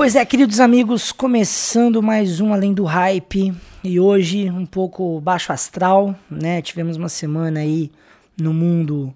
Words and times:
Pois 0.00 0.16
é, 0.16 0.24
queridos 0.24 0.60
amigos, 0.60 1.12
começando 1.12 2.02
mais 2.02 2.40
um 2.40 2.54
Além 2.54 2.72
do 2.72 2.84
Hype 2.84 3.52
e 3.84 4.00
hoje 4.00 4.48
um 4.48 4.64
pouco 4.64 5.20
baixo 5.20 5.52
astral, 5.52 6.18
né? 6.30 6.62
Tivemos 6.62 6.96
uma 6.96 7.10
semana 7.10 7.60
aí 7.60 7.92
no 8.34 8.54
mundo 8.54 9.14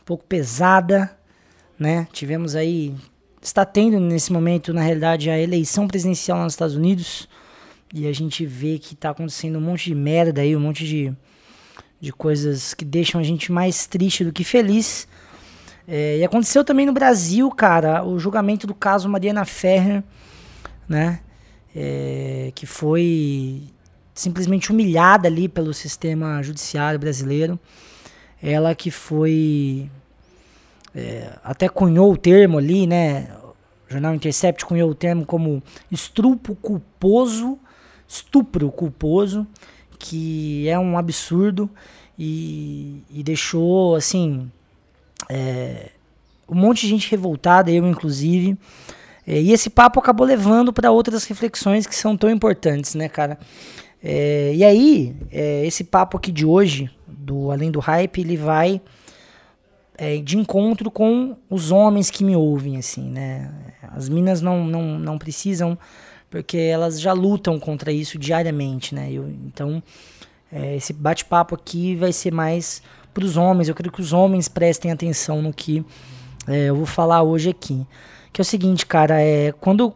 um 0.00 0.04
pouco 0.04 0.24
pesada, 0.24 1.10
né? 1.76 2.06
Tivemos 2.12 2.54
aí, 2.54 2.94
está 3.42 3.64
tendo 3.64 3.98
nesse 3.98 4.32
momento, 4.32 4.72
na 4.72 4.82
realidade, 4.82 5.28
a 5.28 5.36
eleição 5.36 5.88
presidencial 5.88 6.38
nos 6.38 6.52
Estados 6.52 6.76
Unidos 6.76 7.28
e 7.92 8.06
a 8.06 8.12
gente 8.12 8.46
vê 8.46 8.78
que 8.78 8.94
está 8.94 9.10
acontecendo 9.10 9.58
um 9.58 9.60
monte 9.60 9.86
de 9.86 9.96
merda 9.96 10.42
aí, 10.42 10.54
um 10.54 10.60
monte 10.60 10.86
de, 10.86 11.12
de 12.00 12.12
coisas 12.12 12.72
que 12.72 12.84
deixam 12.84 13.20
a 13.20 13.24
gente 13.24 13.50
mais 13.50 13.84
triste 13.84 14.24
do 14.24 14.32
que 14.32 14.44
feliz. 14.44 15.08
É, 15.86 16.18
e 16.18 16.24
aconteceu 16.24 16.64
também 16.64 16.86
no 16.86 16.92
Brasil, 16.92 17.50
cara, 17.50 18.04
o 18.04 18.18
julgamento 18.18 18.66
do 18.66 18.74
caso 18.74 19.08
Mariana 19.08 19.44
Ferrer 19.44 20.02
né? 20.90 21.20
É, 21.74 22.50
que 22.52 22.66
foi 22.66 23.62
simplesmente 24.12 24.72
humilhada 24.72 25.28
ali 25.28 25.48
pelo 25.48 25.72
sistema 25.72 26.42
judiciário 26.42 26.98
brasileiro. 26.98 27.58
Ela 28.42 28.74
que 28.74 28.90
foi. 28.90 29.88
É, 30.92 31.38
até 31.44 31.68
cunhou 31.68 32.12
o 32.12 32.16
termo 32.16 32.58
ali, 32.58 32.88
né? 32.88 33.28
O 33.88 33.92
jornal 33.92 34.12
Intercept 34.12 34.64
cunhou 34.64 34.90
o 34.90 34.94
termo 34.94 35.24
como 35.24 35.62
estupro 35.90 36.56
culposo, 36.56 37.56
estupro 38.08 38.68
culposo, 38.72 39.46
que 39.96 40.68
é 40.68 40.76
um 40.76 40.98
absurdo 40.98 41.70
e, 42.18 43.04
e 43.10 43.22
deixou, 43.22 43.94
assim, 43.94 44.50
é, 45.28 45.90
um 46.48 46.54
monte 46.54 46.82
de 46.82 46.88
gente 46.88 47.10
revoltada, 47.10 47.70
eu 47.70 47.86
inclusive. 47.86 48.56
É, 49.26 49.40
e 49.40 49.52
esse 49.52 49.70
papo 49.70 50.00
acabou 50.00 50.26
levando 50.26 50.72
para 50.72 50.90
outras 50.90 51.24
reflexões 51.24 51.86
que 51.86 51.94
são 51.94 52.16
tão 52.16 52.30
importantes, 52.30 52.94
né, 52.94 53.08
cara? 53.08 53.38
É, 54.02 54.52
e 54.54 54.64
aí, 54.64 55.14
é, 55.30 55.64
esse 55.66 55.84
papo 55.84 56.16
aqui 56.16 56.32
de 56.32 56.46
hoje, 56.46 56.90
do 57.06 57.50
Além 57.50 57.70
do 57.70 57.80
Hype, 57.80 58.20
ele 58.20 58.36
vai 58.36 58.80
é, 59.96 60.16
de 60.16 60.38
encontro 60.38 60.90
com 60.90 61.36
os 61.48 61.70
homens 61.70 62.10
que 62.10 62.24
me 62.24 62.34
ouvem, 62.34 62.78
assim, 62.78 63.08
né? 63.10 63.50
As 63.82 64.08
minas 64.08 64.40
não, 64.40 64.64
não, 64.64 64.98
não 64.98 65.18
precisam, 65.18 65.78
porque 66.30 66.56
elas 66.56 66.98
já 66.98 67.12
lutam 67.12 67.60
contra 67.60 67.92
isso 67.92 68.18
diariamente, 68.18 68.94
né? 68.94 69.12
Eu, 69.12 69.28
então, 69.28 69.82
é, 70.50 70.76
esse 70.76 70.94
bate-papo 70.94 71.54
aqui 71.54 71.94
vai 71.94 72.12
ser 72.12 72.32
mais 72.32 72.82
para 73.12 73.24
os 73.24 73.36
homens. 73.36 73.68
Eu 73.68 73.74
quero 73.74 73.90
que 73.90 74.00
os 74.00 74.12
homens 74.12 74.48
prestem 74.48 74.90
atenção 74.90 75.42
no 75.42 75.52
que 75.52 75.84
é, 76.46 76.68
eu 76.68 76.76
vou 76.76 76.86
falar 76.86 77.22
hoje 77.22 77.50
aqui. 77.50 77.86
Que 78.32 78.40
é 78.40 78.42
o 78.42 78.44
seguinte, 78.44 78.86
cara, 78.86 79.20
é 79.20 79.52
quando, 79.52 79.92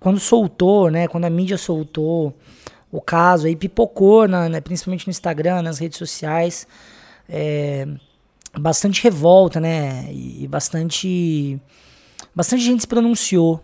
quando 0.00 0.18
soltou, 0.18 0.90
né? 0.90 1.08
Quando 1.08 1.24
a 1.24 1.30
mídia 1.30 1.58
soltou 1.58 2.34
o 2.90 3.00
caso, 3.00 3.46
aí 3.46 3.56
pipocou, 3.56 4.26
na, 4.28 4.48
né, 4.48 4.60
principalmente 4.60 5.06
no 5.06 5.10
Instagram, 5.10 5.62
nas 5.62 5.78
redes 5.78 5.98
sociais, 5.98 6.66
é, 7.28 7.86
bastante 8.58 9.02
revolta, 9.02 9.60
né? 9.60 10.08
E, 10.10 10.46
bastante, 10.48 11.60
bastante 12.34 12.62
gente 12.62 12.80
se 12.82 12.86
pronunciou. 12.86 13.62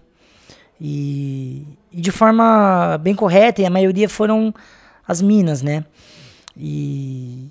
E, 0.80 1.66
e 1.92 2.00
de 2.00 2.10
forma 2.10 2.98
bem 2.98 3.14
correta, 3.14 3.62
e 3.62 3.66
a 3.66 3.70
maioria 3.70 4.08
foram 4.08 4.52
as 5.06 5.22
minas, 5.22 5.62
né? 5.62 5.84
E, 6.56 7.48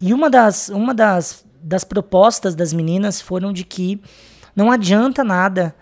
e 0.00 0.12
uma 0.12 0.28
das, 0.28 0.68
uma 0.68 0.94
das, 0.94 1.44
das 1.62 1.84
propostas 1.84 2.54
das 2.54 2.72
meninas 2.72 3.20
foram 3.20 3.52
de 3.52 3.64
que 3.64 4.00
não 4.54 4.70
adianta 4.70 5.24
nada 5.24 5.74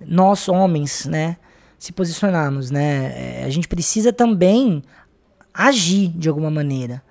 nós 0.00 0.48
homens, 0.48 1.06
né, 1.06 1.36
se 1.78 1.92
posicionarmos, 1.92 2.70
né? 2.70 3.40
É, 3.40 3.44
a 3.44 3.50
gente 3.50 3.68
precisa 3.68 4.12
também 4.12 4.82
agir 5.52 6.08
de 6.08 6.28
alguma 6.28 6.50
maneira, 6.50 7.02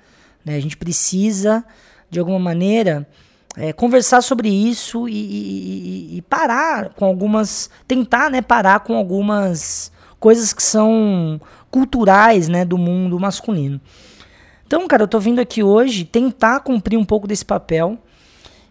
né? 0.44 0.56
A 0.56 0.60
gente 0.60 0.78
precisa 0.78 1.66
de 2.10 2.20
alguma 2.20 2.40
maneira 2.40 3.08
é, 3.58 3.74
conversar 3.74 4.22
sobre 4.22 4.50
isso 4.50 5.10
e, 5.10 5.14
e, 5.14 6.18
e, 6.18 6.22
parar 6.22 6.90
com 6.90 7.06
algumas, 7.06 7.70
tentar, 7.88 8.30
né, 8.30 8.42
parar 8.42 8.82
com 8.82 8.96
algumas 8.96 9.92
coisas 10.20 10.54
que 10.54 10.62
são 10.62 11.42
culturais, 11.72 12.48
né, 12.48 12.64
do 12.64 12.78
mundo 12.78 13.20
masculino. 13.20 13.82
Então, 14.68 14.86
cara, 14.86 15.04
eu 15.04 15.08
tô 15.08 15.18
vindo 15.18 15.40
aqui 15.40 15.64
hoje 15.64 16.04
tentar 16.04 16.60
cumprir 16.60 16.98
um 16.98 17.06
pouco 17.06 17.26
desse 17.26 17.46
papel 17.46 17.98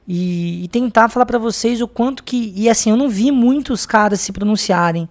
e, 0.07 0.65
e 0.65 0.69
tentar 0.69 1.09
falar 1.09 1.25
para 1.25 1.39
vocês 1.39 1.81
o 1.81 1.89
quanto 1.89 2.23
que. 2.23 2.53
E 2.55 2.69
assim, 2.69 2.91
eu 2.91 2.99
não 2.99 3.09
vi 3.09 3.31
muitos 3.31 3.87
caras 3.87 4.21
se 4.21 4.31
pronunciarem 4.31 5.09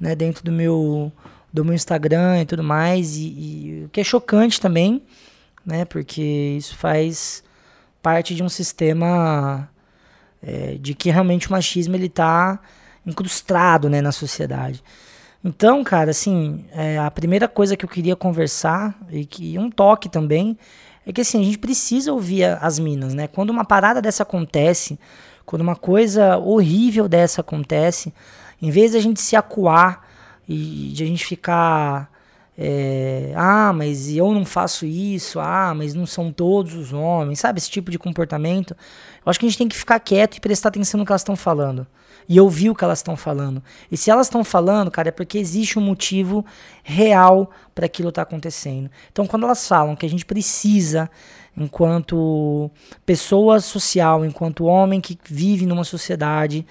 né, 0.00 0.14
dentro 0.14 0.42
do 0.42 0.50
meu, 0.50 1.12
do 1.52 1.62
meu 1.62 1.74
Instagram 1.74 2.40
e 2.40 2.46
tudo 2.46 2.62
mais. 2.62 3.14
E, 3.18 3.24
e 3.26 3.84
o 3.84 3.90
que 3.90 4.00
é 4.00 4.04
chocante 4.04 4.58
também, 4.58 5.02
né? 5.66 5.84
Porque 5.84 6.56
isso 6.56 6.76
faz 6.76 7.44
parte 8.00 8.34
de 8.34 8.42
um 8.42 8.48
sistema 8.48 9.68
é, 10.42 10.78
de 10.80 10.94
que 10.94 11.10
realmente 11.10 11.48
o 11.48 11.52
machismo 11.52 11.94
ele 11.94 12.08
tá 12.08 12.58
incrustado 13.06 13.90
né, 13.90 14.00
na 14.00 14.12
sociedade. 14.12 14.82
Então, 15.44 15.82
cara, 15.82 16.10
assim, 16.12 16.64
é, 16.72 16.98
a 16.98 17.10
primeira 17.10 17.48
coisa 17.48 17.76
que 17.76 17.84
eu 17.84 17.88
queria 17.88 18.14
conversar, 18.14 18.96
e 19.10 19.24
que 19.24 19.58
um 19.58 19.70
toque 19.70 20.08
também, 20.08 20.56
é 21.04 21.12
que 21.12 21.20
assim, 21.20 21.40
a 21.40 21.44
gente 21.44 21.58
precisa 21.58 22.12
ouvir 22.12 22.44
as 22.44 22.78
minas, 22.78 23.12
né? 23.12 23.26
Quando 23.26 23.50
uma 23.50 23.64
parada 23.64 24.00
dessa 24.00 24.22
acontece, 24.22 24.98
quando 25.44 25.62
uma 25.62 25.74
coisa 25.74 26.38
horrível 26.38 27.08
dessa 27.08 27.40
acontece, 27.40 28.14
em 28.60 28.70
vez 28.70 28.92
de 28.92 28.98
a 28.98 29.00
gente 29.00 29.20
se 29.20 29.34
acuar 29.34 30.06
e 30.48 30.92
de 30.94 31.02
a 31.02 31.06
gente 31.06 31.24
ficar. 31.24 32.11
É, 32.56 33.32
ah, 33.34 33.72
mas 33.72 34.10
eu 34.10 34.32
não 34.32 34.44
faço 34.44 34.84
isso, 34.84 35.40
ah, 35.40 35.72
mas 35.74 35.94
não 35.94 36.04
são 36.04 36.30
todos 36.30 36.74
os 36.74 36.92
homens, 36.92 37.40
sabe? 37.40 37.58
Esse 37.58 37.70
tipo 37.70 37.90
de 37.90 37.98
comportamento. 37.98 38.76
Eu 39.24 39.30
acho 39.30 39.40
que 39.40 39.46
a 39.46 39.48
gente 39.48 39.58
tem 39.58 39.68
que 39.68 39.76
ficar 39.76 39.98
quieto 40.00 40.36
e 40.36 40.40
prestar 40.40 40.68
atenção 40.68 40.98
no 40.98 41.06
que 41.06 41.12
elas 41.12 41.22
estão 41.22 41.36
falando 41.36 41.86
e 42.28 42.40
ouvir 42.40 42.70
o 42.70 42.74
que 42.74 42.84
elas 42.84 42.98
estão 42.98 43.16
falando. 43.16 43.62
E 43.90 43.96
se 43.96 44.10
elas 44.10 44.26
estão 44.26 44.44
falando, 44.44 44.90
cara, 44.90 45.08
é 45.08 45.12
porque 45.12 45.38
existe 45.38 45.78
um 45.78 45.82
motivo 45.82 46.44
real 46.82 47.50
para 47.74 47.86
aquilo 47.86 48.10
estar 48.10 48.24
tá 48.24 48.28
acontecendo. 48.28 48.90
Então, 49.10 49.26
quando 49.26 49.44
elas 49.44 49.66
falam 49.66 49.96
que 49.96 50.06
a 50.06 50.08
gente 50.08 50.24
precisa, 50.24 51.10
enquanto 51.56 52.70
pessoa 53.04 53.60
social, 53.60 54.24
enquanto 54.24 54.64
homem 54.64 55.00
que 55.00 55.18
vive 55.24 55.66
numa 55.66 55.84
sociedade, 55.84 56.66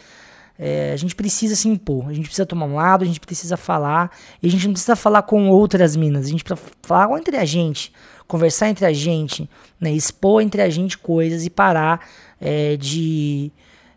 é, 0.57 0.91
a 0.93 0.95
gente 0.95 1.15
precisa 1.15 1.55
se 1.55 1.67
impor, 1.67 2.07
a 2.09 2.13
gente 2.13 2.25
precisa 2.25 2.45
tomar 2.45 2.65
um 2.65 2.75
lado, 2.75 3.03
a 3.03 3.07
gente 3.07 3.19
precisa 3.19 3.57
falar, 3.57 4.11
e 4.41 4.47
a 4.47 4.51
gente 4.51 4.65
não 4.65 4.73
precisa 4.73 4.95
falar 4.95 5.23
com 5.23 5.49
outras 5.49 5.95
minas, 5.95 6.25
a 6.25 6.29
gente 6.29 6.43
precisa 6.43 6.69
falar 6.81 7.17
entre 7.17 7.37
a 7.37 7.45
gente, 7.45 7.91
conversar 8.27 8.69
entre 8.69 8.85
a 8.85 8.93
gente, 8.93 9.49
né, 9.79 9.91
expor 9.91 10.41
entre 10.41 10.61
a 10.61 10.69
gente 10.69 10.97
coisas 10.97 11.45
e 11.45 11.49
parar 11.49 12.07
é, 12.39 12.77
de, 12.77 13.51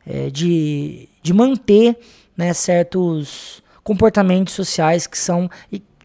é, 0.07 0.31
de 0.31 1.09
de 1.25 1.33
manter 1.33 1.99
né, 2.37 2.53
certos 2.53 3.63
comportamentos 3.83 4.53
sociais 4.53 5.07
que 5.07 5.17
são, 5.17 5.51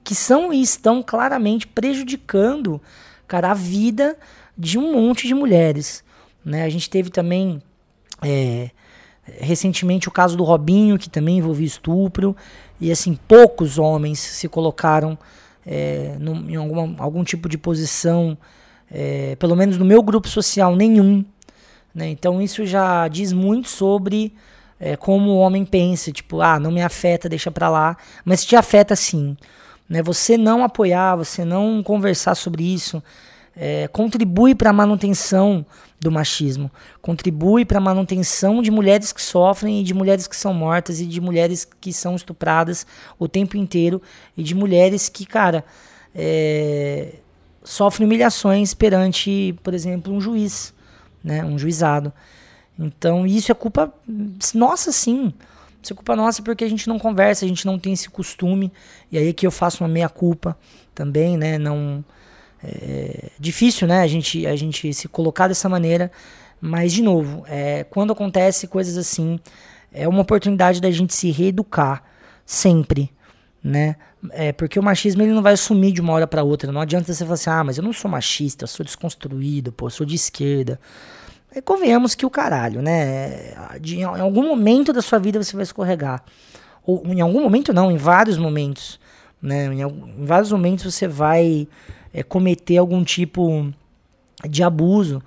que 0.01 0.15
são 0.15 0.53
e 0.53 0.61
estão 0.61 1.03
claramente 1.03 1.67
prejudicando 1.67 2.81
cara, 3.27 3.51
a 3.51 3.53
vida 3.53 4.17
de 4.57 4.79
um 4.79 4.93
monte 4.93 5.27
de 5.27 5.33
mulheres. 5.33 6.05
Né? 6.43 6.63
A 6.63 6.69
gente 6.69 6.89
teve 6.89 7.09
também 7.09 7.61
é, 8.21 8.69
recentemente 9.39 10.07
o 10.07 10.11
caso 10.11 10.35
do 10.35 10.43
Robinho, 10.43 10.97
que 10.97 11.09
também 11.09 11.37
envolvia 11.37 11.67
estupro, 11.67 12.35
e 12.79 12.91
assim, 12.91 13.17
poucos 13.27 13.77
homens 13.77 14.19
se 14.19 14.47
colocaram 14.47 15.17
é, 15.65 16.17
em 16.47 16.55
alguma, 16.55 16.95
algum 17.03 17.23
tipo 17.23 17.47
de 17.49 17.57
posição, 17.57 18.37
é, 18.89 19.35
pelo 19.35 19.55
menos 19.55 19.77
no 19.77 19.85
meu 19.85 20.01
grupo 20.01 20.27
social, 20.27 20.75
nenhum. 20.75 21.23
Né? 21.93 22.09
Então 22.09 22.41
isso 22.41 22.65
já 22.65 23.07
diz 23.07 23.33
muito 23.33 23.69
sobre 23.69 24.33
é, 24.79 24.95
como 24.95 25.31
o 25.31 25.37
homem 25.39 25.65
pensa, 25.65 26.11
tipo, 26.11 26.41
ah, 26.41 26.59
não 26.59 26.71
me 26.71 26.81
afeta, 26.81 27.27
deixa 27.27 27.51
pra 27.51 27.69
lá, 27.69 27.97
mas 28.23 28.45
te 28.45 28.55
afeta 28.55 28.95
sim. 28.95 29.35
Né? 29.87 30.01
Você 30.03 30.37
não 30.37 30.63
apoiar, 30.63 31.15
você 31.15 31.43
não 31.43 31.83
conversar 31.83 32.35
sobre 32.35 32.63
isso, 32.63 33.03
é, 33.55 33.87
contribui 33.87 34.55
para 34.55 34.69
a 34.69 34.73
manutenção 34.73 35.65
do 35.99 36.11
machismo, 36.11 36.71
contribui 37.01 37.65
para 37.65 37.77
a 37.77 37.81
manutenção 37.81 38.61
de 38.61 38.71
mulheres 38.71 39.11
que 39.11 39.21
sofrem 39.21 39.81
e 39.81 39.83
de 39.83 39.93
mulheres 39.93 40.27
que 40.27 40.35
são 40.35 40.53
mortas 40.53 41.01
e 41.01 41.05
de 41.05 41.19
mulheres 41.19 41.67
que 41.79 41.91
são 41.91 42.15
estupradas 42.15 42.87
o 43.17 43.27
tempo 43.27 43.57
inteiro 43.57 44.01
e 44.37 44.43
de 44.43 44.55
mulheres 44.55 45.09
que, 45.09 45.25
cara, 45.25 45.65
é, 46.15 47.15
sofrem 47.63 48.05
humilhações 48.07 48.73
perante, 48.73 49.55
por 49.61 49.73
exemplo, 49.73 50.13
um 50.13 50.21
juiz, 50.21 50.73
né, 51.23 51.43
um 51.43 51.59
juizado. 51.59 52.13
Então, 52.77 53.27
isso 53.27 53.51
é 53.51 53.55
culpa 53.55 53.93
nossa, 54.53 54.91
sim. 54.91 55.33
Isso 55.81 55.93
é 55.93 55.95
culpa 55.95 56.15
nossa 56.15 56.41
porque 56.41 56.63
a 56.63 56.69
gente 56.69 56.87
não 56.87 56.97
conversa, 56.97 57.45
a 57.45 57.47
gente 57.47 57.65
não 57.65 57.77
tem 57.77 57.93
esse 57.93 58.09
costume. 58.09 58.71
E 59.11 59.17
aí 59.17 59.33
que 59.33 59.45
eu 59.45 59.51
faço 59.51 59.83
uma 59.83 59.89
meia-culpa 59.89 60.57
também, 60.95 61.37
né? 61.37 61.57
Não. 61.57 62.03
É 62.63 63.29
difícil, 63.39 63.87
né? 63.87 64.01
A 64.01 64.07
gente, 64.07 64.45
a 64.45 64.55
gente 64.55 64.93
se 64.93 65.07
colocar 65.07 65.47
dessa 65.47 65.69
maneira. 65.69 66.11
Mas, 66.61 66.91
de 66.91 67.01
novo, 67.01 67.43
é, 67.47 67.85
quando 67.85 68.11
acontece 68.11 68.67
coisas 68.67 68.97
assim, 68.97 69.39
é 69.93 70.07
uma 70.07 70.21
oportunidade 70.21 70.81
da 70.81 70.91
gente 70.91 71.13
se 71.13 71.31
reeducar. 71.31 72.03
Sempre. 72.45 73.11
né? 73.63 73.95
É, 74.31 74.51
porque 74.51 74.79
o 74.79 74.83
machismo 74.83 75.21
ele 75.21 75.31
não 75.33 75.41
vai 75.41 75.55
sumir 75.55 75.93
de 75.93 76.01
uma 76.01 76.13
hora 76.13 76.27
para 76.27 76.43
outra. 76.43 76.71
Não 76.71 76.81
adianta 76.81 77.13
você 77.13 77.23
falar 77.23 77.35
assim, 77.35 77.49
ah, 77.49 77.63
mas 77.63 77.77
eu 77.77 77.83
não 77.83 77.93
sou 77.93 78.09
machista, 78.09 78.67
sou 78.67 78.85
desconstruído, 78.85 79.71
pô, 79.71 79.89
sou 79.89 80.05
de 80.05 80.15
esquerda. 80.15 80.79
É, 81.53 81.61
convenhamos 81.61 82.15
que 82.15 82.25
o 82.25 82.29
caralho, 82.29 82.81
né? 82.81 83.53
De, 83.79 83.97
em 83.97 84.03
algum 84.03 84.47
momento 84.47 84.93
da 84.93 85.01
sua 85.01 85.19
vida 85.19 85.41
você 85.41 85.55
vai 85.55 85.63
escorregar. 85.63 86.23
Ou 86.85 87.03
em 87.07 87.21
algum 87.21 87.41
momento 87.41 87.73
não, 87.73 87.91
em 87.91 87.97
vários 87.97 88.37
momentos. 88.37 88.99
Né? 89.41 89.65
Em, 89.65 89.81
em 89.81 90.25
vários 90.25 90.51
momentos 90.51 90.93
você 90.93 91.07
vai 91.07 91.67
é, 92.13 92.23
cometer 92.23 92.77
algum 92.77 93.03
tipo 93.03 93.71
de 94.47 94.63
abuso. 94.63 95.21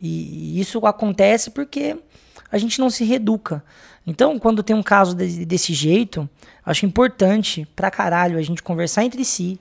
E, 0.00 0.60
isso 0.60 0.84
acontece 0.86 1.50
porque 1.50 1.96
a 2.50 2.58
gente 2.58 2.78
não 2.78 2.90
se 2.90 3.04
reeduca. 3.04 3.62
Então, 4.06 4.38
quando 4.38 4.62
tem 4.62 4.76
um 4.76 4.82
caso 4.82 5.14
de, 5.14 5.44
desse 5.44 5.74
jeito, 5.74 6.28
acho 6.64 6.86
importante 6.86 7.66
pra 7.74 7.90
caralho 7.90 8.38
a 8.38 8.42
gente 8.42 8.62
conversar 8.62 9.04
entre 9.04 9.24
si, 9.24 9.58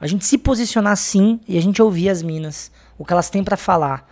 a 0.00 0.06
gente 0.06 0.24
se 0.24 0.38
posicionar 0.38 0.96
sim 0.96 1.40
e 1.46 1.58
a 1.58 1.62
gente 1.62 1.82
ouvir 1.82 2.08
as 2.08 2.22
minas, 2.22 2.70
o 2.98 3.04
que 3.04 3.12
elas 3.12 3.30
têm 3.30 3.44
para 3.44 3.56
falar, 3.56 4.08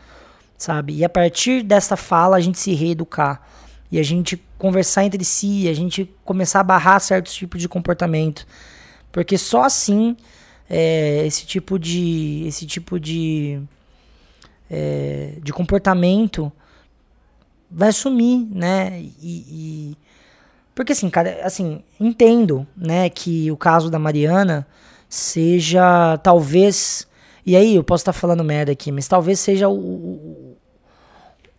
sabe? 0.56 0.96
E 0.96 1.04
a 1.04 1.08
partir 1.08 1.62
dessa 1.62 1.96
fala 1.96 2.36
a 2.36 2.40
gente 2.40 2.58
se 2.58 2.74
reeducar 2.74 3.42
e 3.90 3.98
a 3.98 4.02
gente 4.02 4.42
conversar 4.58 5.04
entre 5.04 5.24
si, 5.24 5.68
a 5.68 5.74
gente 5.74 6.10
começar 6.24 6.60
a 6.60 6.64
barrar 6.64 7.00
certos 7.00 7.34
tipos 7.34 7.60
de 7.60 7.68
comportamento, 7.68 8.46
porque 9.10 9.36
só 9.36 9.64
assim 9.64 10.16
é, 10.68 11.26
esse 11.26 11.46
tipo 11.46 11.78
de 11.78 12.44
esse 12.46 12.66
tipo 12.66 12.98
de 12.98 13.60
é, 14.70 15.34
de 15.42 15.52
comportamento 15.52 16.50
vai 17.70 17.92
sumir, 17.92 18.46
né? 18.50 19.00
E, 19.00 19.16
e, 19.22 19.96
porque 20.74 20.92
assim, 20.92 21.10
cara, 21.10 21.40
assim, 21.42 21.82
entendo, 22.00 22.66
né, 22.76 23.08
que 23.10 23.50
o 23.50 23.56
caso 23.56 23.90
da 23.90 23.98
Mariana 23.98 24.66
seja 25.08 26.18
talvez 26.18 27.06
e 27.44 27.56
aí 27.56 27.74
eu 27.74 27.84
posso 27.84 28.02
estar 28.02 28.12
tá 28.12 28.18
falando 28.18 28.44
merda 28.44 28.72
aqui, 28.72 28.92
mas 28.92 29.08
talvez 29.08 29.40
seja 29.40 29.68
o, 29.68 29.74
o 29.74 30.56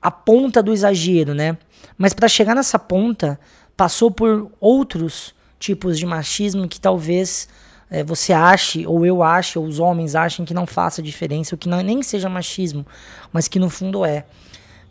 a 0.01 0.11
ponta 0.11 0.61
do 0.61 0.73
exagero, 0.73 1.33
né? 1.33 1.57
Mas 1.97 2.13
para 2.13 2.27
chegar 2.27 2.55
nessa 2.55 2.77
ponta 2.77 3.39
passou 3.77 4.11
por 4.11 4.51
outros 4.59 5.33
tipos 5.59 5.97
de 5.97 6.05
machismo 6.05 6.67
que 6.67 6.79
talvez 6.79 7.47
é, 7.94 8.04
você 8.04 8.34
ache, 8.34 8.88
ou 8.88 9.06
eu 9.06 9.22
ache, 9.22 9.60
ou 9.60 9.66
os 9.66 9.78
homens 9.78 10.16
achem 10.16 10.44
que 10.44 10.54
não 10.54 10.66
faça 10.66 11.00
diferença, 11.00 11.54
ou 11.54 11.60
que 11.60 11.69
não, 11.69 11.80
nem 11.80 12.01
seja 12.01 12.28
machismo, 12.28 12.84
mas 13.31 13.48
que 13.48 13.60
no 13.60 13.69
fundo 13.69 14.04
é. 14.04 14.25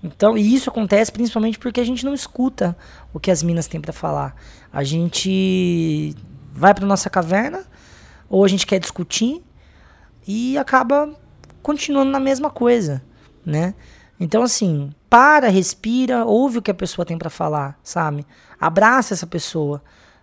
Então, 0.05 0.39
e 0.39 0.55
isso 0.55 0.71
acontece 0.71 1.11
principalmente 1.11 1.59
porque 1.59 1.81
a 1.81 1.85
gente 1.85 2.05
não 2.05 2.15
escuta 2.15 2.77
o 3.13 3.19
que 3.19 3.29
as 3.29 3.43
minas 3.43 3.67
têm 3.67 3.81
para 3.81 3.93
falar. 3.93 4.37
A 4.73 4.85
gente 4.85 6.15
vai 6.53 6.73
para 6.73 6.87
nossa 6.87 7.11
caverna 7.11 7.65
ou 8.31 8.45
a 8.45 8.49
gente 8.49 8.65
quer 8.65 8.79
discutir 8.79 9.43
e 10.25 10.57
acaba 10.57 11.13
continuando 11.61 12.13
na 12.13 12.21
mesma 12.21 12.51
coisa, 12.51 13.03
né? 13.45 13.75
Então 14.19 14.45
assim, 14.45 14.93
para, 15.11 15.49
respira, 15.49 16.25
ouve 16.25 16.59
o 16.59 16.63
que 16.63 16.71
a 16.71 16.75
pessoa 16.75 17.05
tem 17.05 17.19
para 17.19 17.31
falar, 17.31 17.77
sabe? 17.83 18.25
Abraça 18.61 19.13
essa 19.13 19.27
pessoa 19.27 19.83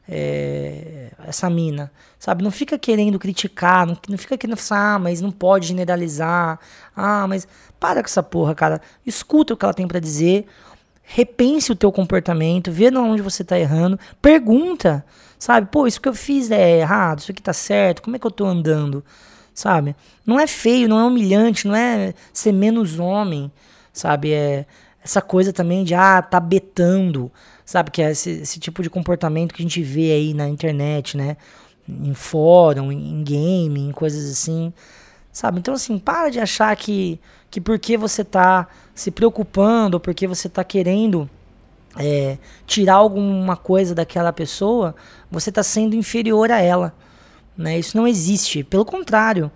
é, 0.10 1.12
essa 1.28 1.48
mina, 1.50 1.92
sabe? 2.18 2.44
Não 2.44 2.50
fica 2.50 2.80
querendo 2.80 3.20
criticar, 3.20 3.86
não, 3.86 3.96
não 4.10 4.18
fica 4.18 4.36
querendo 4.36 4.58
falar, 4.58 4.96
ah, 4.96 5.00
mas 5.00 5.22
não 5.22 5.32
pode 5.32 5.68
generalizar, 5.68 6.60
ah, 6.96 7.28
mas 7.28 7.48
para 7.80 8.02
com 8.02 8.08
essa 8.08 8.24
porra, 8.24 8.56
cara. 8.56 8.82
Escuta 9.06 9.54
o 9.54 9.58
que 9.58 9.64
ela 9.64 9.74
tem 9.74 9.88
para 9.88 10.00
dizer, 10.00 10.48
repense 11.04 11.72
o 11.72 11.76
teu 11.76 11.92
comportamento, 11.92 12.72
vê 12.72 12.90
onde 12.90 13.22
você 13.22 13.44
tá 13.44 13.60
errando, 13.60 14.00
pergunta, 14.20 15.06
sabe? 15.38 15.68
Pô, 15.72 15.86
isso 15.86 16.02
que 16.02 16.10
eu 16.10 16.16
fiz 16.16 16.50
é 16.50 16.80
errado, 16.80 17.20
isso 17.20 17.32
aqui 17.32 17.42
tá 17.42 17.54
certo, 17.54 18.02
como 18.02 18.16
é 18.16 18.20
que 18.20 18.26
eu 18.26 18.32
tô 18.32 18.46
andando, 18.46 19.06
sabe? 19.54 19.96
Não 20.26 20.40
é 20.40 20.48
feio, 20.48 20.90
não 20.90 21.00
é 21.00 21.04
humilhante, 21.04 21.68
não 21.68 21.76
é 21.76 22.16
ser 22.34 22.52
menos 22.52 23.00
homem, 23.00 23.52
sabe? 23.94 24.34
É 24.34 24.66
essa 25.04 25.22
coisa 25.22 25.54
também 25.54 25.84
de, 25.84 25.94
ah, 25.94 26.22
tá 26.22 26.40
betando, 26.40 27.32
Sabe? 27.69 27.92
Que 27.92 28.01
é 28.01 28.10
esse, 28.10 28.31
esse 28.31 28.60
tipo 28.60 28.81
de 28.81 28.89
comportamento 28.89 29.54
que 29.54 29.62
a 29.62 29.63
gente 29.63 29.83
vê 29.83 30.12
aí 30.12 30.33
na 30.33 30.50
internet, 30.50 31.16
né? 31.16 31.38
Em 31.88 32.16
fórum, 32.16 32.92
em 32.92 33.24
game, 33.24 33.80
em 33.80 33.92
coisas 33.92 34.27
assim. 34.31 34.74
Sabe? 35.31 35.60
Então, 35.60 35.75
assim, 35.75 36.00
para 36.00 36.31
de 36.31 36.39
achar 36.39 36.75
que, 36.75 37.19
que 37.48 37.62
porque 37.62 37.95
você 37.95 38.24
tá 38.24 38.68
se 38.95 39.12
preocupando 39.12 39.98
ou 39.98 40.00
porque 40.00 40.25
você 40.25 40.50
tá 40.50 40.63
querendo 40.63 41.30
é, 41.95 42.39
tirar 42.66 42.95
alguma 42.95 43.56
coisa 43.56 43.94
daquela 43.94 44.33
pessoa, 44.33 44.95
você 45.30 45.51
tá 45.51 45.62
sendo 45.62 45.95
inferior 45.95 46.50
a 46.50 46.60
ela. 46.60 46.92
Né? 47.56 47.77
Isso 47.77 47.95
não 47.95 48.07
existe. 48.07 48.63
Pelo 48.63 48.83
contrário. 48.83 49.51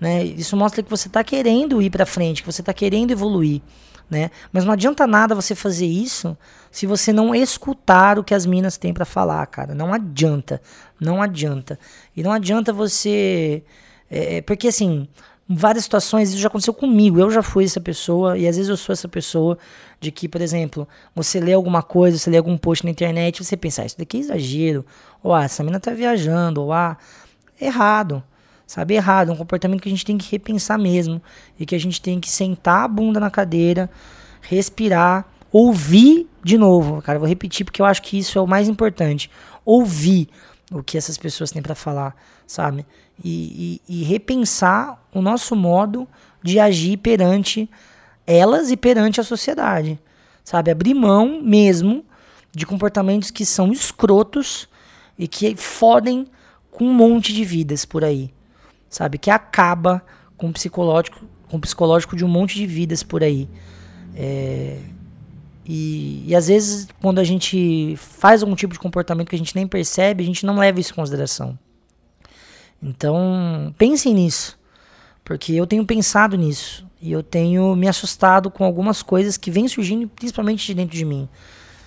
Né? 0.00 0.24
Isso 0.24 0.56
mostra 0.56 0.82
que 0.82 0.90
você 0.90 1.08
tá 1.08 1.22
querendo 1.22 1.80
ir 1.80 1.90
para 1.90 2.06
frente, 2.06 2.42
que 2.42 2.52
você 2.52 2.60
tá 2.60 2.74
querendo 2.74 3.12
evoluir 3.12 3.62
né? 4.10 4.30
Mas 4.52 4.64
não 4.64 4.72
adianta 4.72 5.06
nada 5.06 5.34
você 5.34 5.54
fazer 5.54 5.86
isso 5.86 6.36
se 6.70 6.86
você 6.86 7.12
não 7.12 7.34
escutar 7.34 8.18
o 8.18 8.24
que 8.24 8.34
as 8.34 8.46
minas 8.46 8.78
têm 8.78 8.94
para 8.94 9.04
falar, 9.04 9.44
cara. 9.46 9.74
Não 9.74 9.92
adianta, 9.92 10.60
não 11.00 11.22
adianta. 11.22 11.78
E 12.16 12.22
não 12.22 12.32
adianta 12.32 12.72
você, 12.72 13.62
é, 14.10 14.36
é, 14.36 14.40
porque 14.40 14.68
assim, 14.68 15.06
várias 15.48 15.84
situações 15.84 16.30
isso 16.30 16.38
já 16.38 16.48
aconteceu 16.48 16.74
comigo. 16.74 17.18
Eu 17.18 17.30
já 17.30 17.42
fui 17.42 17.64
essa 17.64 17.80
pessoa 17.80 18.38
e 18.38 18.48
às 18.48 18.56
vezes 18.56 18.68
eu 18.70 18.76
sou 18.76 18.92
essa 18.92 19.08
pessoa 19.08 19.58
de 20.00 20.10
que, 20.10 20.28
por 20.28 20.40
exemplo, 20.40 20.88
você 21.14 21.40
lê 21.40 21.52
alguma 21.52 21.82
coisa, 21.82 22.18
você 22.18 22.30
lê 22.30 22.38
algum 22.38 22.56
post 22.56 22.84
na 22.84 22.90
internet, 22.90 23.44
você 23.44 23.56
pensa, 23.56 23.82
ah, 23.82 23.86
isso 23.86 23.98
daqui 23.98 24.16
é 24.16 24.20
exagero, 24.20 24.84
ou 25.22 25.34
ah, 25.34 25.44
essa 25.44 25.62
mina 25.62 25.78
tá 25.78 25.92
viajando, 25.92 26.62
ou 26.62 26.72
ah, 26.72 26.96
errado 27.60 28.22
sabe, 28.72 28.94
errado, 28.94 29.28
é 29.28 29.34
um 29.34 29.36
comportamento 29.36 29.82
que 29.82 29.88
a 29.90 29.92
gente 29.92 30.02
tem 30.02 30.16
que 30.16 30.32
repensar 30.32 30.78
mesmo 30.78 31.20
e 31.60 31.66
que 31.66 31.74
a 31.74 31.78
gente 31.78 32.00
tem 32.00 32.18
que 32.18 32.30
sentar 32.30 32.84
a 32.84 32.88
bunda 32.88 33.20
na 33.20 33.30
cadeira, 33.30 33.90
respirar, 34.40 35.26
ouvir 35.52 36.26
de 36.42 36.56
novo, 36.56 37.02
cara, 37.02 37.18
vou 37.18 37.28
repetir 37.28 37.66
porque 37.66 37.82
eu 37.82 37.84
acho 37.84 38.00
que 38.00 38.18
isso 38.18 38.38
é 38.38 38.40
o 38.40 38.46
mais 38.46 38.70
importante, 38.70 39.30
ouvir 39.62 40.26
o 40.72 40.82
que 40.82 40.96
essas 40.96 41.18
pessoas 41.18 41.50
têm 41.50 41.60
para 41.60 41.74
falar, 41.74 42.16
sabe, 42.46 42.86
e, 43.22 43.78
e, 43.86 44.00
e 44.00 44.04
repensar 44.04 44.98
o 45.12 45.20
nosso 45.20 45.54
modo 45.54 46.08
de 46.42 46.58
agir 46.58 46.96
perante 46.96 47.68
elas 48.26 48.70
e 48.70 48.76
perante 48.76 49.20
a 49.20 49.24
sociedade, 49.24 50.00
sabe, 50.42 50.70
abrir 50.70 50.94
mão 50.94 51.42
mesmo 51.42 52.02
de 52.50 52.64
comportamentos 52.64 53.30
que 53.30 53.44
são 53.44 53.70
escrotos 53.70 54.66
e 55.18 55.28
que 55.28 55.54
fodem 55.56 56.26
com 56.70 56.86
um 56.86 56.94
monte 56.94 57.34
de 57.34 57.44
vidas 57.44 57.84
por 57.84 58.02
aí 58.02 58.32
sabe? 58.92 59.18
Que 59.18 59.30
acaba 59.30 60.04
com 60.36 60.48
o 60.48 60.52
psicológico, 60.52 61.26
com 61.48 61.58
psicológico 61.58 62.14
de 62.14 62.24
um 62.24 62.28
monte 62.28 62.54
de 62.54 62.66
vidas 62.66 63.02
por 63.02 63.24
aí. 63.24 63.48
É, 64.14 64.78
e, 65.64 66.24
e 66.26 66.36
às 66.36 66.48
vezes, 66.48 66.86
quando 67.00 67.18
a 67.18 67.24
gente 67.24 67.94
faz 67.96 68.42
algum 68.42 68.54
tipo 68.54 68.72
de 68.72 68.78
comportamento 68.78 69.28
que 69.28 69.34
a 69.34 69.38
gente 69.38 69.56
nem 69.56 69.66
percebe, 69.66 70.22
a 70.22 70.26
gente 70.26 70.44
não 70.44 70.58
leva 70.58 70.78
isso 70.78 70.92
em 70.92 70.94
consideração. 70.94 71.58
Então, 72.80 73.74
pensem 73.78 74.14
nisso. 74.14 74.58
Porque 75.24 75.52
eu 75.52 75.66
tenho 75.66 75.86
pensado 75.86 76.36
nisso. 76.36 76.86
E 77.00 77.10
eu 77.10 77.22
tenho 77.22 77.74
me 77.74 77.88
assustado 77.88 78.50
com 78.50 78.64
algumas 78.64 79.02
coisas 79.02 79.36
que 79.36 79.50
vêm 79.50 79.66
surgindo, 79.68 80.08
principalmente 80.08 80.66
de 80.66 80.74
dentro 80.74 80.96
de 80.96 81.04
mim. 81.04 81.28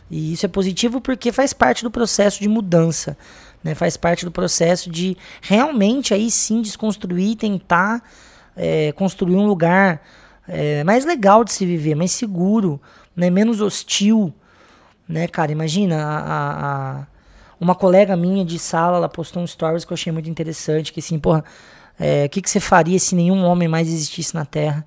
E 0.10 0.34
isso 0.34 0.46
é 0.46 0.50
positivo 0.50 1.02
porque 1.02 1.32
faz 1.32 1.54
parte 1.54 1.84
do 1.84 1.92
processo 1.92 2.40
de 2.40 2.48
mudança 2.48 3.18
né? 3.66 3.74
Faz 3.74 3.98
parte 3.98 4.24
do 4.24 4.30
processo 4.32 4.92
de 4.92 5.18
realmente 5.42 6.14
aí 6.14 6.30
sim 6.30 6.62
desconstruir 6.62 7.36
tentar 7.36 8.04
é, 8.56 8.92
construir 8.92 9.36
um 9.36 9.48
lugar 9.48 10.04
é, 10.48 10.84
mais 10.84 11.04
legal 11.04 11.44
de 11.44 11.52
se 11.52 11.66
viver, 11.66 11.96
mais 11.96 12.12
seguro, 12.12 12.80
né? 13.16 13.32
menos 13.32 13.62
hostil. 13.62 14.32
Né, 15.10 15.28
cara? 15.28 15.52
Imagina, 15.52 16.04
a, 16.04 17.00
a, 17.02 17.08
uma 17.60 17.74
colega 17.74 18.16
minha 18.16 18.46
de 18.46 18.58
sala, 18.60 18.98
ela 18.98 19.10
postou 19.10 19.42
um 19.42 19.48
stories 19.48 19.84
que 19.84 19.92
eu 19.92 19.96
achei 19.96 20.12
muito 20.12 20.30
interessante, 20.30 20.94
que 20.94 21.00
assim, 21.00 21.20
porra, 21.20 21.44
é, 22.00 22.26
o 22.26 22.30
que, 22.30 22.42
que 22.42 22.50
você 22.50 22.60
faria 22.60 22.98
se 23.00 23.16
nenhum 23.16 23.44
homem 23.44 23.68
mais 23.68 23.88
existisse 23.88 24.34
na 24.34 24.46
Terra? 24.46 24.86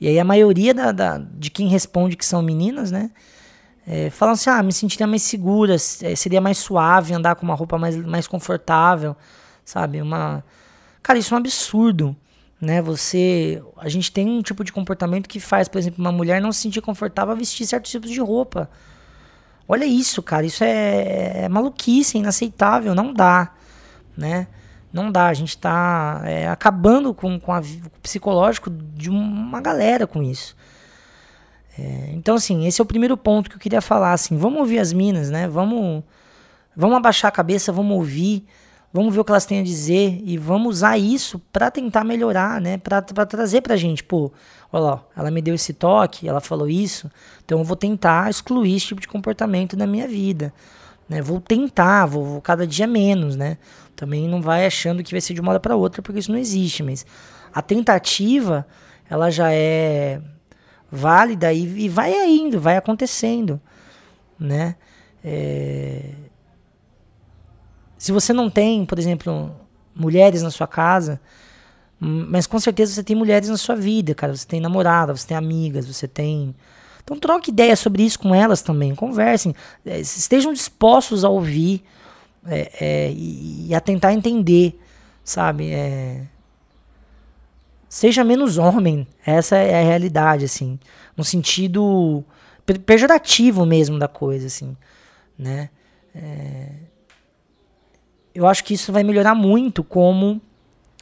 E 0.00 0.08
aí 0.08 0.18
a 0.18 0.24
maioria 0.24 0.74
da, 0.74 0.92
da, 0.92 1.18
de 1.18 1.50
quem 1.50 1.68
responde 1.68 2.16
que 2.16 2.24
são 2.24 2.42
meninas, 2.42 2.90
né? 2.90 3.10
É, 3.86 4.10
falam 4.10 4.34
assim, 4.34 4.50
ah, 4.50 4.62
me 4.62 4.72
sentiria 4.72 5.06
mais 5.06 5.22
segura, 5.22 5.74
é, 5.74 6.16
seria 6.16 6.40
mais 6.40 6.58
suave 6.58 7.14
andar 7.14 7.36
com 7.36 7.44
uma 7.44 7.54
roupa 7.54 7.78
mais, 7.78 7.96
mais 7.96 8.26
confortável, 8.26 9.16
sabe? 9.64 10.02
Uma... 10.02 10.44
Cara, 11.02 11.18
isso 11.18 11.32
é 11.32 11.36
um 11.36 11.38
absurdo, 11.38 12.16
né? 12.60 12.82
Você... 12.82 13.62
A 13.76 13.88
gente 13.88 14.10
tem 14.10 14.28
um 14.28 14.42
tipo 14.42 14.64
de 14.64 14.72
comportamento 14.72 15.28
que 15.28 15.38
faz, 15.38 15.68
por 15.68 15.78
exemplo, 15.78 16.04
uma 16.04 16.10
mulher 16.10 16.40
não 16.42 16.50
se 16.50 16.62
sentir 16.62 16.80
confortável 16.80 17.32
a 17.32 17.36
vestir 17.36 17.64
certos 17.64 17.90
tipos 17.90 18.10
de 18.10 18.20
roupa. 18.20 18.68
Olha 19.68 19.84
isso, 19.84 20.22
cara, 20.22 20.44
isso 20.46 20.64
é, 20.64 21.44
é 21.44 21.48
maluquice, 21.48 22.16
é 22.16 22.20
inaceitável, 22.20 22.94
não 22.94 23.12
dá, 23.12 23.52
né? 24.16 24.48
Não 24.92 25.12
dá, 25.12 25.26
a 25.26 25.34
gente 25.34 25.58
tá 25.58 26.22
é, 26.24 26.48
acabando 26.48 27.12
com, 27.12 27.38
com, 27.38 27.52
a, 27.52 27.60
com 27.60 27.66
o 27.66 28.00
psicológico 28.02 28.70
de 28.70 29.10
uma 29.10 29.60
galera 29.60 30.06
com 30.06 30.22
isso. 30.22 30.56
É, 31.78 32.10
então, 32.12 32.36
assim, 32.36 32.66
esse 32.66 32.80
é 32.80 32.84
o 32.84 32.86
primeiro 32.86 33.16
ponto 33.16 33.50
que 33.50 33.56
eu 33.56 33.60
queria 33.60 33.80
falar. 33.80 34.12
Assim, 34.12 34.36
vamos 34.36 34.60
ouvir 34.60 34.78
as 34.78 34.92
minas, 34.92 35.30
né? 35.30 35.46
Vamos, 35.46 36.02
vamos 36.74 36.96
abaixar 36.96 37.28
a 37.28 37.32
cabeça, 37.32 37.70
vamos 37.70 37.96
ouvir, 37.96 38.46
vamos 38.92 39.14
ver 39.14 39.20
o 39.20 39.24
que 39.24 39.30
elas 39.30 39.44
têm 39.44 39.60
a 39.60 39.62
dizer 39.62 40.20
e 40.24 40.38
vamos 40.38 40.76
usar 40.76 40.96
isso 40.96 41.38
para 41.52 41.70
tentar 41.70 42.04
melhorar, 42.04 42.60
né? 42.60 42.78
Para 42.78 43.02
trazer 43.02 43.60
pra 43.60 43.76
gente, 43.76 44.02
pô, 44.02 44.32
olha 44.72 44.84
lá, 44.84 45.04
ela 45.16 45.30
me 45.30 45.42
deu 45.42 45.54
esse 45.54 45.72
toque, 45.74 46.28
ela 46.28 46.40
falou 46.40 46.68
isso, 46.68 47.10
então 47.44 47.58
eu 47.58 47.64
vou 47.64 47.76
tentar 47.76 48.30
excluir 48.30 48.76
esse 48.76 48.86
tipo 48.86 49.00
de 49.00 49.08
comportamento 49.08 49.76
da 49.76 49.86
minha 49.86 50.08
vida, 50.08 50.52
né? 51.08 51.20
Vou 51.20 51.40
tentar, 51.40 52.06
vou, 52.06 52.24
vou 52.24 52.40
cada 52.40 52.66
dia 52.66 52.86
menos, 52.86 53.36
né? 53.36 53.58
Também 53.94 54.28
não 54.28 54.40
vai 54.40 54.66
achando 54.66 55.02
que 55.02 55.12
vai 55.12 55.20
ser 55.20 55.34
de 55.34 55.40
uma 55.40 55.50
hora 55.50 55.60
para 55.60 55.76
outra, 55.76 56.00
porque 56.02 56.20
isso 56.20 56.32
não 56.32 56.38
existe, 56.38 56.82
mas 56.82 57.04
a 57.52 57.60
tentativa, 57.60 58.66
ela 59.10 59.30
já 59.30 59.52
é 59.52 60.20
válida 60.90 61.52
e, 61.52 61.84
e 61.84 61.88
vai 61.88 62.12
indo, 62.28 62.60
vai 62.60 62.76
acontecendo, 62.76 63.60
né? 64.38 64.76
É, 65.24 66.10
se 67.98 68.12
você 68.12 68.32
não 68.32 68.48
tem, 68.48 68.84
por 68.84 68.98
exemplo, 68.98 69.54
mulheres 69.94 70.42
na 70.42 70.50
sua 70.50 70.66
casa, 70.66 71.20
hum, 72.00 72.26
mas 72.28 72.46
com 72.46 72.58
certeza 72.60 72.92
você 72.92 73.02
tem 73.02 73.16
mulheres 73.16 73.48
na 73.48 73.56
sua 73.56 73.74
vida, 73.74 74.14
cara. 74.14 74.34
Você 74.34 74.46
tem 74.46 74.60
namorada, 74.60 75.16
você 75.16 75.26
tem 75.26 75.36
amigas, 75.36 75.86
você 75.86 76.06
tem. 76.06 76.54
Então 77.02 77.18
troque 77.18 77.50
ideias 77.50 77.78
sobre 77.78 78.04
isso 78.04 78.18
com 78.18 78.34
elas 78.34 78.62
também. 78.62 78.94
Conversem. 78.94 79.54
É, 79.84 79.98
estejam 79.98 80.52
dispostos 80.52 81.24
a 81.24 81.28
ouvir 81.28 81.82
é, 82.46 82.70
é, 82.80 83.10
e, 83.10 83.68
e, 83.68 83.74
a 83.74 83.80
tentar 83.80 84.12
entender, 84.12 84.78
sabe? 85.24 85.72
É, 85.72 86.22
seja 87.96 88.22
menos 88.22 88.58
homem. 88.58 89.06
Essa 89.24 89.56
é 89.56 89.80
a 89.80 89.82
realidade, 89.82 90.44
assim. 90.44 90.78
No 91.16 91.24
sentido 91.24 92.22
pejorativo 92.84 93.64
mesmo 93.64 93.98
da 93.98 94.06
coisa, 94.06 94.48
assim. 94.48 94.76
Né? 95.38 95.70
É, 96.14 96.72
eu 98.34 98.46
acho 98.46 98.62
que 98.64 98.74
isso 98.74 98.92
vai 98.92 99.02
melhorar 99.02 99.34
muito 99.34 99.82
como 99.82 100.42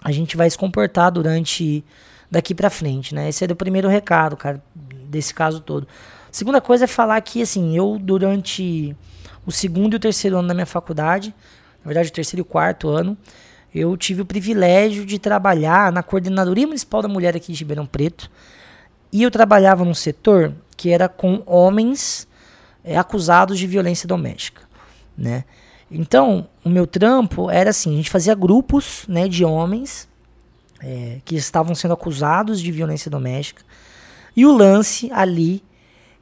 a 0.04 0.12
gente 0.12 0.36
vai 0.36 0.48
se 0.48 0.56
comportar 0.56 1.10
durante 1.10 1.84
daqui 2.30 2.54
para 2.54 2.70
frente, 2.70 3.12
né? 3.12 3.28
Esse 3.28 3.44
é 3.44 3.48
o 3.50 3.56
primeiro 3.56 3.88
recado, 3.88 4.36
cara, 4.36 4.62
desse 4.74 5.34
caso 5.34 5.58
todo. 5.58 5.88
Segunda 6.30 6.60
coisa 6.60 6.84
é 6.84 6.86
falar 6.86 7.20
que, 7.22 7.42
assim, 7.42 7.76
eu 7.76 7.98
durante 8.00 8.96
o 9.44 9.50
segundo 9.50 9.94
e 9.94 9.96
o 9.96 10.00
terceiro 10.00 10.38
ano 10.38 10.46
da 10.46 10.54
minha 10.54 10.64
faculdade, 10.64 11.34
na 11.84 11.86
verdade 11.88 12.10
o 12.10 12.12
terceiro 12.12 12.40
e 12.40 12.42
o 12.42 12.44
quarto 12.44 12.88
ano, 12.88 13.18
eu 13.74 13.96
tive 13.96 14.22
o 14.22 14.24
privilégio 14.24 15.04
de 15.04 15.18
trabalhar 15.18 15.90
na 15.90 16.02
Coordenadoria 16.02 16.66
Municipal 16.66 17.02
da 17.02 17.08
Mulher 17.08 17.34
aqui 17.34 17.52
de 17.52 17.58
Ribeirão 17.58 17.86
Preto. 17.86 18.30
E 19.12 19.22
eu 19.22 19.30
trabalhava 19.30 19.84
num 19.84 19.94
setor 19.94 20.54
que 20.76 20.90
era 20.90 21.08
com 21.08 21.42
homens 21.46 22.28
é, 22.84 22.96
acusados 22.96 23.58
de 23.58 23.66
violência 23.66 24.06
doméstica, 24.06 24.62
né? 25.16 25.44
Então, 25.90 26.48
o 26.64 26.68
meu 26.68 26.86
trampo 26.86 27.50
era 27.50 27.70
assim, 27.70 27.92
a 27.94 27.96
gente 27.96 28.10
fazia 28.10 28.34
grupos 28.34 29.04
né, 29.06 29.28
de 29.28 29.44
homens 29.44 30.08
é, 30.80 31.18
que 31.24 31.36
estavam 31.36 31.74
sendo 31.74 31.94
acusados 31.94 32.60
de 32.60 32.72
violência 32.72 33.10
doméstica. 33.10 33.62
E 34.36 34.44
o 34.44 34.52
lance 34.52 35.10
ali 35.12 35.62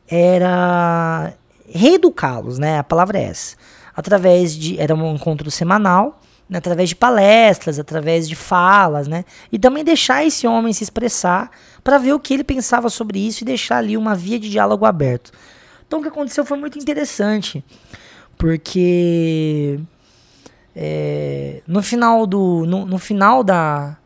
era 0.07 1.33
reeducá-los, 1.69 2.59
né? 2.59 2.79
A 2.79 2.85
palavra 2.85 3.19
é 3.19 3.25
essa. 3.25 3.57
Através 3.97 4.55
de. 4.55 4.79
Era 4.79 4.95
um 4.95 5.15
encontro 5.15 5.51
semanal, 5.51 6.21
né, 6.53 6.59
através 6.59 6.91
de 6.91 6.95
palestras, 6.95 7.79
através 7.79 8.29
de 8.29 8.37
falas, 8.37 9.09
né? 9.09 9.25
E 9.51 9.59
também 9.59 9.83
deixar 9.83 10.23
esse 10.23 10.47
homem 10.47 10.71
se 10.71 10.85
expressar 10.85 11.51
para 11.83 11.97
ver 11.97 12.13
o 12.13 12.21
que 12.21 12.35
ele 12.35 12.45
pensava 12.45 12.91
sobre 12.91 13.19
isso 13.27 13.43
e 13.43 13.47
deixar 13.47 13.79
ali 13.79 13.97
uma 13.97 14.15
via 14.15 14.39
de 14.39 14.51
diálogo 14.51 14.85
aberto. 14.85 15.33
Então 15.87 16.01
o 16.01 16.03
que 16.03 16.11
aconteceu 16.11 16.45
foi 16.45 16.59
muito 16.59 16.79
interessante. 16.79 17.65
Porque 18.37 19.81
é, 20.77 21.63
no 21.67 21.83
final 21.83 22.27
do 22.27 22.67
no, 22.67 22.85
no, 22.85 22.99
final 22.99 23.43
da 23.43 23.97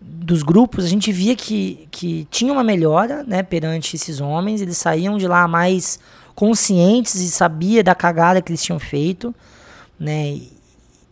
dos 0.00 0.44
grupos 0.44 0.84
a 0.84 0.88
gente 0.88 1.10
via 1.10 1.34
que, 1.34 1.88
que 1.90 2.28
tinha 2.30 2.52
uma 2.52 2.62
melhora 2.62 3.24
né, 3.24 3.42
perante 3.42 3.96
esses 3.96 4.20
homens 4.20 4.60
eles 4.60 4.76
saíam 4.76 5.18
de 5.18 5.26
lá 5.26 5.48
mais 5.48 5.98
conscientes 6.32 7.16
e 7.16 7.28
sabia 7.28 7.82
da 7.82 7.94
cagada 7.94 8.40
que 8.40 8.52
eles 8.52 8.62
tinham 8.62 8.78
feito 8.78 9.34
né 9.98 10.38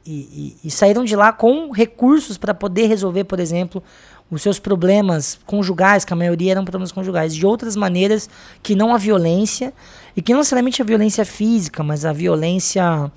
e, 0.06 0.56
e, 0.62 0.68
e 0.68 0.70
saíram 0.70 1.04
de 1.04 1.16
lá 1.16 1.32
com 1.32 1.70
recursos 1.70 2.36
para 2.36 2.52
poder 2.52 2.86
resolver 2.86 3.24
por 3.24 3.40
exemplo 3.40 3.82
os 4.30 4.42
seus 4.42 4.58
problemas 4.58 5.38
conjugais, 5.46 6.04
que 6.04 6.12
a 6.12 6.16
maioria 6.16 6.52
eram 6.52 6.64
problemas 6.64 6.90
conjugais, 6.90 7.34
de 7.34 7.46
outras 7.46 7.76
maneiras 7.76 8.28
que 8.62 8.74
não 8.74 8.94
a 8.94 8.98
violência, 8.98 9.72
e 10.16 10.22
que 10.22 10.32
não 10.32 10.40
necessariamente 10.40 10.80
a 10.80 10.84
violência 10.84 11.24
física, 11.24 11.82
mas 11.82 12.04
a 12.04 12.12
violência 12.12 13.12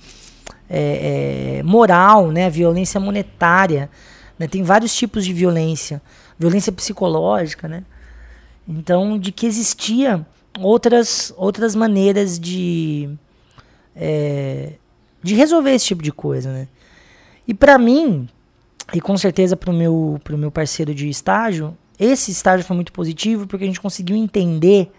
é, 0.70 1.60
é, 1.60 1.64
moral, 1.64 2.32
né, 2.32 2.46
a 2.46 2.50
violência 2.50 3.00
monetária. 3.00 3.90
Né, 4.38 4.48
tem 4.48 4.64
vários 4.64 4.96
tipos 4.96 5.26
de 5.26 5.34
violência, 5.34 6.02
violência 6.38 6.72
psicológica, 6.72 7.68
né? 7.68 7.84
Então, 8.68 9.18
de 9.18 9.32
que 9.32 9.48
existia 9.48 10.26
outras, 10.60 11.34
outras 11.38 11.74
maneiras 11.74 12.38
de, 12.38 13.10
é, 13.96 14.74
de 15.28 15.36
resolver 15.36 15.72
esse 15.72 15.86
tipo 15.86 16.02
de 16.02 16.12
coisa, 16.12 16.52
né? 16.52 16.68
E 17.46 17.54
para 17.54 17.78
mim, 17.78 18.28
e 18.94 19.02
com 19.02 19.18
certeza 19.18 19.58
para 19.58 19.70
o 19.70 19.74
meu, 19.74 20.20
pro 20.24 20.38
meu 20.38 20.50
parceiro 20.50 20.96
de 20.96 21.10
estágio, 21.10 21.78
esse 22.00 22.32
estágio 22.32 22.66
foi 22.66 22.76
muito 22.76 22.94
positivo 22.94 23.46
porque 23.46 23.66
a 23.66 23.68
gente 23.68 23.82
conseguiu 23.82 24.16
entender, 24.16 24.90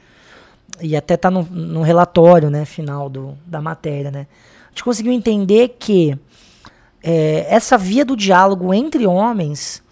e 0.81 0.95
até 0.95 1.17
tá 1.17 1.31
no, 1.31 1.43
no 1.45 1.83
relatório 1.83 2.51
né, 2.51 2.65
final 2.65 3.09
do, 3.09 3.37
da 3.47 3.63
matéria, 3.63 4.11
né? 4.11 4.27
A 4.67 4.71
gente 4.71 4.85
conseguiu 4.85 5.13
entender 5.13 5.77
que 5.79 6.17
é, 7.03 7.47
essa 7.49 7.79
via 7.79 8.05
do 8.05 8.17
diálogo 8.17 8.75
entre 8.75 9.07
homens 9.07 9.83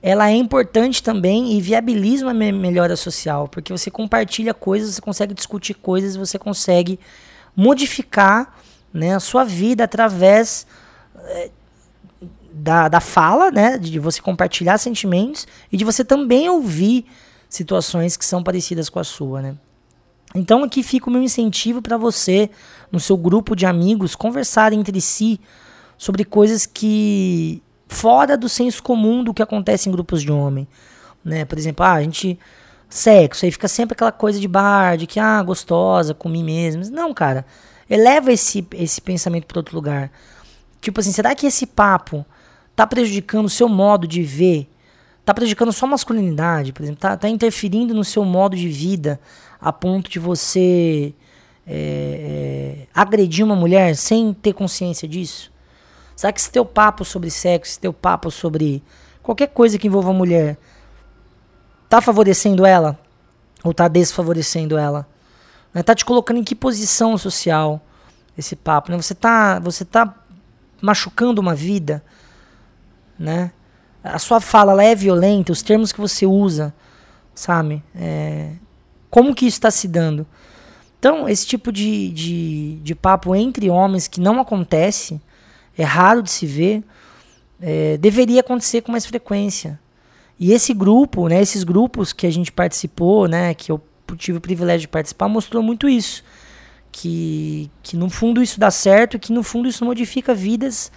ela 0.00 0.30
é 0.30 0.34
importante 0.34 1.02
também 1.02 1.52
e 1.52 1.60
viabiliza 1.60 2.24
uma 2.24 2.34
me 2.34 2.52
melhora 2.52 2.96
social, 2.96 3.48
porque 3.48 3.72
você 3.72 3.90
compartilha 3.90 4.54
coisas, 4.54 4.94
você 4.94 5.00
consegue 5.00 5.34
discutir 5.34 5.74
coisas, 5.74 6.14
você 6.16 6.38
consegue 6.38 7.00
modificar 7.56 8.56
né, 8.92 9.14
a 9.14 9.20
sua 9.20 9.44
vida 9.44 9.84
através 9.84 10.66
é, 11.16 11.50
da, 12.58 12.88
da 12.88 13.00
fala, 13.00 13.50
né? 13.50 13.78
De 13.78 13.98
você 13.98 14.20
compartilhar 14.20 14.78
sentimentos 14.78 15.46
e 15.70 15.76
de 15.76 15.84
você 15.84 16.04
também 16.04 16.48
ouvir 16.48 17.06
situações 17.48 18.16
que 18.16 18.24
são 18.24 18.42
parecidas 18.42 18.88
com 18.88 18.98
a 18.98 19.04
sua, 19.04 19.40
né? 19.40 19.54
Então 20.34 20.62
aqui 20.62 20.82
fica 20.82 21.08
o 21.08 21.12
meu 21.12 21.22
incentivo 21.22 21.80
para 21.80 21.96
você, 21.96 22.50
no 22.92 23.00
seu 23.00 23.16
grupo 23.16 23.56
de 23.56 23.64
amigos, 23.64 24.14
conversar 24.14 24.72
entre 24.72 25.00
si 25.00 25.40
sobre 25.96 26.24
coisas 26.24 26.66
que 26.66 27.62
fora 27.88 28.36
do 28.36 28.48
senso 28.48 28.82
comum 28.82 29.24
do 29.24 29.32
que 29.32 29.42
acontece 29.42 29.88
em 29.88 29.92
grupos 29.92 30.22
de 30.22 30.30
homem, 30.30 30.68
né? 31.24 31.44
Por 31.44 31.58
exemplo, 31.58 31.84
ah, 31.84 31.94
a 31.94 32.02
gente 32.02 32.38
sexo, 32.90 33.44
aí 33.44 33.50
fica 33.50 33.68
sempre 33.68 33.94
aquela 33.94 34.12
coisa 34.12 34.38
de 34.38 34.48
bar, 34.48 34.96
de 34.96 35.06
que 35.06 35.18
ah, 35.18 35.42
gostosa, 35.42 36.12
comi 36.12 36.42
mesmo. 36.42 36.82
Não, 36.90 37.14
cara, 37.14 37.46
eleva 37.88 38.32
esse 38.32 38.66
esse 38.72 39.00
pensamento 39.00 39.46
para 39.46 39.58
outro 39.58 39.74
lugar. 39.74 40.10
Tipo 40.80 41.00
assim, 41.00 41.12
será 41.12 41.34
que 41.34 41.46
esse 41.46 41.66
papo 41.66 42.24
tá 42.76 42.86
prejudicando 42.86 43.46
o 43.46 43.50
seu 43.50 43.68
modo 43.68 44.06
de 44.06 44.22
ver, 44.22 44.68
tá 45.24 45.34
prejudicando 45.34 45.72
sua 45.72 45.88
masculinidade, 45.88 46.72
por 46.72 46.82
exemplo, 46.82 47.00
tá, 47.00 47.16
tá 47.16 47.28
interferindo 47.28 47.92
no 47.92 48.04
seu 48.04 48.24
modo 48.24 48.56
de 48.56 48.68
vida 48.68 49.18
a 49.60 49.72
ponto 49.72 50.08
de 50.08 50.18
você 50.18 51.12
é, 51.66 51.74
é, 51.74 52.86
agredir 52.94 53.44
uma 53.44 53.56
mulher 53.56 53.96
sem 53.96 54.32
ter 54.32 54.52
consciência 54.52 55.08
disso? 55.08 55.52
Será 56.14 56.32
que 56.32 56.40
esse 56.40 56.50
teu 56.50 56.64
papo 56.64 57.04
sobre 57.04 57.30
sexo, 57.30 57.72
esse 57.72 57.80
teu 57.80 57.92
papo 57.92 58.30
sobre 58.30 58.82
qualquer 59.22 59.48
coisa 59.48 59.78
que 59.78 59.86
envolva 59.86 60.10
a 60.10 60.14
mulher, 60.14 60.56
tá 61.88 62.00
favorecendo 62.00 62.64
ela? 62.64 62.98
Ou 63.64 63.74
tá 63.74 63.88
desfavorecendo 63.88 64.78
ela? 64.78 65.06
Né? 65.78 65.82
Tá 65.82 65.94
te 65.94 66.04
colocando 66.04 66.38
em 66.38 66.44
que 66.44 66.54
posição 66.54 67.16
social 67.16 67.80
esse 68.36 68.54
papo? 68.54 68.90
Né? 68.90 68.96
Você, 68.96 69.14
tá, 69.14 69.58
você 69.58 69.84
tá 69.84 70.14
machucando 70.80 71.40
uma 71.40 71.54
vida? 71.54 72.04
né? 73.18 73.50
A 74.02 74.18
sua 74.18 74.40
fala 74.40 74.72
ela 74.72 74.84
é 74.84 74.94
violenta, 74.94 75.50
os 75.50 75.62
termos 75.62 75.90
que 75.90 76.00
você 76.00 76.24
usa, 76.24 76.72
sabe? 77.34 77.82
É, 77.94 78.52
como 79.10 79.34
que 79.34 79.46
isso 79.46 79.56
está 79.56 79.70
se 79.70 79.88
dando? 79.88 80.26
Então, 80.98 81.28
esse 81.28 81.46
tipo 81.46 81.72
de, 81.72 82.10
de, 82.10 82.76
de 82.76 82.94
papo 82.94 83.34
entre 83.34 83.68
homens 83.68 84.06
que 84.06 84.20
não 84.20 84.40
acontece, 84.40 85.20
é 85.76 85.84
raro 85.84 86.22
de 86.22 86.30
se 86.30 86.46
ver, 86.46 86.82
é, 87.60 87.96
deveria 87.96 88.40
acontecer 88.40 88.82
com 88.82 88.92
mais 88.92 89.04
frequência. 89.04 89.78
E 90.38 90.52
esse 90.52 90.72
grupo, 90.72 91.28
né, 91.28 91.40
esses 91.40 91.64
grupos 91.64 92.12
que 92.12 92.26
a 92.26 92.30
gente 92.30 92.52
participou, 92.52 93.26
né, 93.26 93.54
que 93.54 93.70
eu 93.72 93.80
tive 94.16 94.38
o 94.38 94.40
privilégio 94.40 94.82
de 94.82 94.88
participar, 94.88 95.28
mostrou 95.28 95.62
muito 95.62 95.88
isso. 95.88 96.24
Que, 96.90 97.70
que 97.82 97.96
no 97.96 98.08
fundo 98.08 98.42
isso 98.42 98.58
dá 98.58 98.70
certo, 98.70 99.18
que 99.18 99.32
no 99.32 99.42
fundo 99.42 99.68
isso 99.68 99.84
modifica 99.84 100.34
vidas 100.34 100.90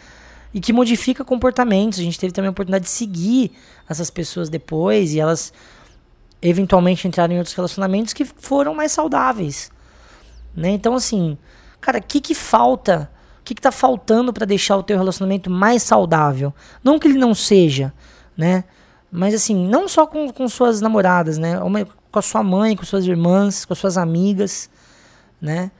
e 0.54 0.60
que 0.60 0.74
modifica 0.74 1.24
comportamentos. 1.24 2.00
A 2.00 2.04
gente 2.04 2.20
teve 2.20 2.34
também 2.34 2.48
a 2.48 2.52
oportunidade 2.52 2.86
de 2.86 2.90
seguir 2.90 3.52
essas 3.88 4.10
pessoas 4.10 4.50
depois 4.50 5.14
e 5.14 5.20
elas 5.20 5.54
eventualmente 6.42 7.08
entraram 7.08 7.34
em 7.34 7.38
outros 7.38 7.56
relacionamentos 7.56 8.14
que 8.14 8.26
foram 8.26 8.74
mais 8.74 8.92
saudáveis. 8.92 9.72
Né? 10.56 10.70
Então, 10.70 10.96
assim, 10.96 11.38
cara, 11.80 12.00
o 12.00 12.04
que, 12.04 12.20
que 12.20 12.34
falta 12.34 13.12
O 13.40 13.44
que, 13.44 13.56
que 13.56 13.62
tá 13.62 13.72
faltando 13.72 14.32
para 14.32 14.46
deixar 14.46 14.78
o 14.78 14.84
teu 14.84 14.98
relacionamento 14.98 15.50
mais 15.50 15.84
saudável? 15.84 16.54
Não 16.84 17.00
que 17.00 17.08
ele 17.08 17.18
não 17.18 17.34
seja, 17.34 17.92
né? 18.38 18.64
Mas 19.12 19.34
assim, 19.34 19.68
não 19.68 19.88
só 19.88 20.06
com, 20.06 20.32
com 20.32 20.48
suas 20.48 20.80
namoradas, 20.80 21.38
né? 21.38 21.60
Com 22.12 22.20
a 22.20 22.22
sua 22.22 22.44
mãe, 22.44 22.76
com 22.76 22.84
suas 22.84 23.06
irmãs, 23.06 23.66
com 23.66 23.74
suas 23.74 23.98
amigas, 23.98 24.70
né? 25.42 25.72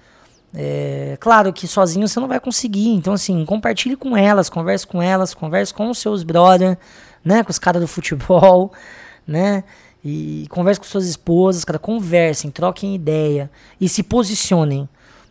É, 0.54 1.18
claro 1.20 1.54
que 1.54 1.68
sozinho 1.68 2.08
você 2.08 2.20
não 2.20 2.28
vai 2.28 2.40
conseguir. 2.40 2.90
Então, 2.90 3.14
assim, 3.14 3.44
compartilhe 3.46 3.96
com 3.96 4.16
elas, 4.16 4.50
converse 4.50 4.86
com 4.86 5.02
elas, 5.02 5.34
converse 5.34 5.74
com 5.74 5.90
os 5.90 5.98
seus 5.98 6.24
brother, 6.24 6.78
né? 7.24 7.44
Com 7.44 7.52
os 7.52 7.60
caras 7.60 7.82
do 7.82 7.88
futebol, 7.88 8.72
né? 9.26 9.64
E 10.04 10.48
converse 10.50 10.80
com 10.80 10.86
suas 10.86 11.06
esposas, 11.06 11.64
cara, 11.64 11.78
conversem, 11.78 12.50
troquem 12.50 12.96
ideia 12.96 13.52
e 13.80 13.88
se 13.88 14.02
posicionem. 14.02 14.90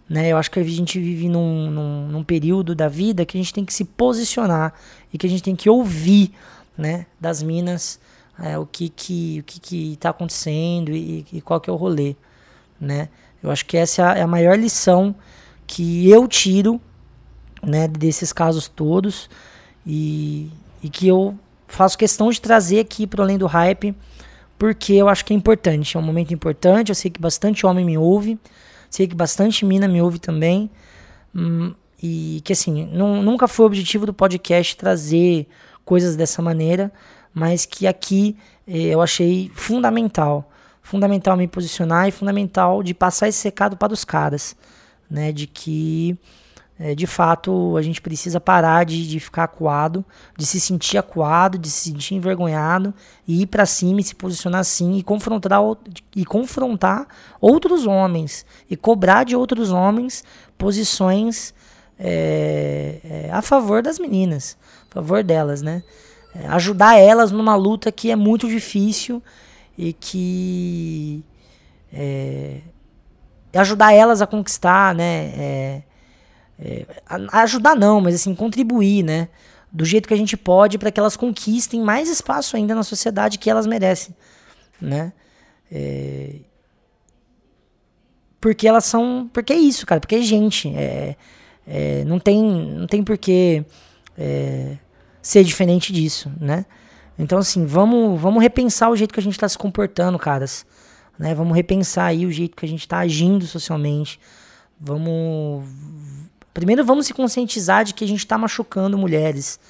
Né? 0.08 0.28
Eu 0.28 0.36
acho 0.36 0.50
que 0.50 0.58
a 0.58 0.64
gente 0.64 0.98
vive 0.98 1.28
num, 1.28 1.70
num, 1.70 2.08
num, 2.08 2.24
período 2.24 2.74
da 2.74 2.88
vida 2.88 3.24
que 3.24 3.36
a 3.36 3.40
gente 3.40 3.54
tem 3.54 3.64
que 3.64 3.72
se 3.72 3.84
posicionar 3.84 4.74
e 5.12 5.18
que 5.18 5.24
a 5.24 5.30
gente 5.30 5.42
tem 5.42 5.54
que 5.54 5.70
ouvir 5.70 6.32
né, 6.76 7.06
das 7.20 7.42
minas 7.42 8.00
é, 8.40 8.58
o 8.58 8.66
que 8.66 8.88
que 8.88 9.40
o 9.40 9.44
que 9.44 9.60
que 9.60 9.92
está 9.92 10.10
acontecendo 10.10 10.90
e, 10.90 11.26
e, 11.32 11.40
qual 11.40 11.60
que 11.60 11.68
é 11.68 11.72
o 11.72 11.76
rolê, 11.76 12.16
né? 12.80 13.08
Eu 13.42 13.50
acho 13.50 13.64
que 13.66 13.76
essa 13.76 14.02
é 14.02 14.04
a, 14.04 14.18
é 14.18 14.22
a 14.22 14.26
maior 14.26 14.58
lição 14.58 15.14
que 15.66 16.08
eu 16.10 16.26
tiro 16.28 16.80
né, 17.62 17.86
desses 17.88 18.32
casos 18.32 18.68
todos 18.68 19.30
e, 19.86 20.50
e 20.82 20.88
que 20.88 21.06
eu 21.06 21.38
faço 21.68 21.96
questão 21.96 22.30
de 22.30 22.40
trazer 22.40 22.80
aqui 22.80 23.06
para 23.06 23.22
além 23.22 23.38
do 23.38 23.46
hype 23.46 23.94
porque 24.58 24.92
eu 24.92 25.08
acho 25.08 25.24
que 25.24 25.32
é 25.32 25.36
importante, 25.36 25.96
é 25.96 26.00
um 26.00 26.02
momento 26.02 26.34
importante. 26.34 26.90
Eu 26.90 26.94
sei 26.94 27.10
que 27.10 27.18
bastante 27.18 27.64
homem 27.64 27.82
me 27.82 27.96
ouve, 27.96 28.38
Sei 28.90 29.06
que 29.06 29.14
bastante 29.14 29.64
mina 29.64 29.86
me 29.86 30.02
ouve 30.02 30.18
também. 30.18 30.68
Hum, 31.34 31.72
e 32.02 32.40
que 32.44 32.52
assim, 32.52 32.86
nunca 32.86 33.46
foi 33.46 33.64
o 33.64 33.66
objetivo 33.66 34.04
do 34.04 34.12
podcast 34.12 34.76
trazer 34.76 35.46
coisas 35.84 36.16
dessa 36.16 36.42
maneira, 36.42 36.92
mas 37.32 37.66
que 37.66 37.86
aqui 37.86 38.36
eh, 38.66 38.88
eu 38.88 39.00
achei 39.00 39.50
fundamental. 39.54 40.50
Fundamental 40.82 41.36
me 41.36 41.46
posicionar 41.46 42.08
e 42.08 42.10
fundamental 42.10 42.82
de 42.82 42.94
passar 42.94 43.28
esse 43.28 43.44
recado 43.44 43.76
para 43.76 43.92
os 43.92 44.04
caras, 44.04 44.56
né? 45.08 45.32
De 45.32 45.46
que 45.46 46.18
é, 46.82 46.94
de 46.94 47.06
fato, 47.06 47.76
a 47.76 47.82
gente 47.82 48.00
precisa 48.00 48.40
parar 48.40 48.86
de, 48.86 49.06
de 49.06 49.20
ficar 49.20 49.44
acuado, 49.44 50.02
de 50.34 50.46
se 50.46 50.58
sentir 50.58 50.96
acuado, 50.96 51.58
de 51.58 51.68
se 51.68 51.90
sentir 51.90 52.14
envergonhado 52.14 52.94
e 53.28 53.42
ir 53.42 53.46
para 53.48 53.66
cima 53.66 54.00
e 54.00 54.04
se 54.04 54.14
posicionar 54.14 54.62
assim 54.62 54.96
e 54.96 55.02
confrontar, 55.02 55.60
e 56.16 56.24
confrontar 56.24 57.06
outros 57.38 57.86
homens 57.86 58.46
e 58.70 58.78
cobrar 58.78 59.24
de 59.24 59.36
outros 59.36 59.70
homens 59.70 60.24
posições 60.56 61.52
é, 61.98 63.00
é, 63.04 63.30
a 63.30 63.42
favor 63.42 63.82
das 63.82 63.98
meninas, 63.98 64.56
a 64.90 64.94
favor 64.94 65.22
delas, 65.22 65.60
né? 65.60 65.82
É, 66.34 66.46
ajudar 66.48 66.96
elas 66.98 67.30
numa 67.30 67.56
luta 67.56 67.90
que 67.90 68.10
é 68.10 68.16
muito 68.16 68.48
difícil 68.48 69.22
e 69.76 69.92
que 69.92 71.24
é, 71.92 72.60
ajudar 73.54 73.92
elas 73.92 74.22
a 74.22 74.26
conquistar, 74.26 74.94
né? 74.94 75.32
É, 75.36 75.82
é, 76.58 76.86
ajudar 77.32 77.74
não, 77.74 78.00
mas 78.00 78.14
assim, 78.14 78.34
contribuir, 78.34 79.02
né? 79.02 79.28
Do 79.72 79.84
jeito 79.84 80.06
que 80.08 80.14
a 80.14 80.16
gente 80.16 80.36
pode 80.36 80.78
para 80.78 80.90
que 80.90 81.00
elas 81.00 81.16
conquistem 81.16 81.80
mais 81.80 82.08
espaço 82.08 82.56
ainda 82.56 82.74
na 82.74 82.82
sociedade 82.82 83.38
que 83.38 83.48
elas 83.48 83.66
merecem, 83.66 84.14
né? 84.80 85.12
É, 85.70 86.36
porque 88.40 88.66
elas 88.66 88.84
são. 88.84 89.28
Porque 89.32 89.52
é 89.52 89.56
isso, 89.56 89.84
cara. 89.84 90.00
Porque 90.00 90.16
é 90.16 90.22
gente. 90.22 90.68
É, 90.74 91.16
é, 91.66 92.04
não 92.04 92.18
tem, 92.18 92.42
não 92.42 92.86
tem 92.86 93.04
porquê 93.04 93.64
é, 94.18 94.76
ser 95.22 95.44
diferente 95.44 95.92
disso, 95.92 96.30
né? 96.40 96.64
Então, 97.18 97.38
assim, 97.38 97.66
vamos, 97.66 98.20
vamos 98.20 98.42
repensar 98.42 98.90
o 98.90 98.96
jeito 98.96 99.12
que 99.12 99.20
a 99.20 99.22
gente 99.22 99.34
está 99.34 99.48
se 99.48 99.58
comportando, 99.58 100.18
caras. 100.18 100.64
Né? 101.18 101.34
Vamos 101.34 101.54
repensar 101.54 102.06
aí 102.06 102.24
o 102.24 102.32
jeito 102.32 102.56
que 102.56 102.64
a 102.64 102.68
gente 102.68 102.80
está 102.80 103.00
agindo 103.00 103.46
socialmente. 103.46 104.18
Vamos, 104.80 105.66
Primeiro 106.52 106.84
vamos 106.84 107.06
se 107.06 107.14
conscientizar 107.14 107.84
de 107.84 107.94
que 107.94 108.04
a 108.04 108.06
gente 108.06 108.20
está 108.20 108.36
machucando 108.36 108.98
mulheres, 108.98 109.60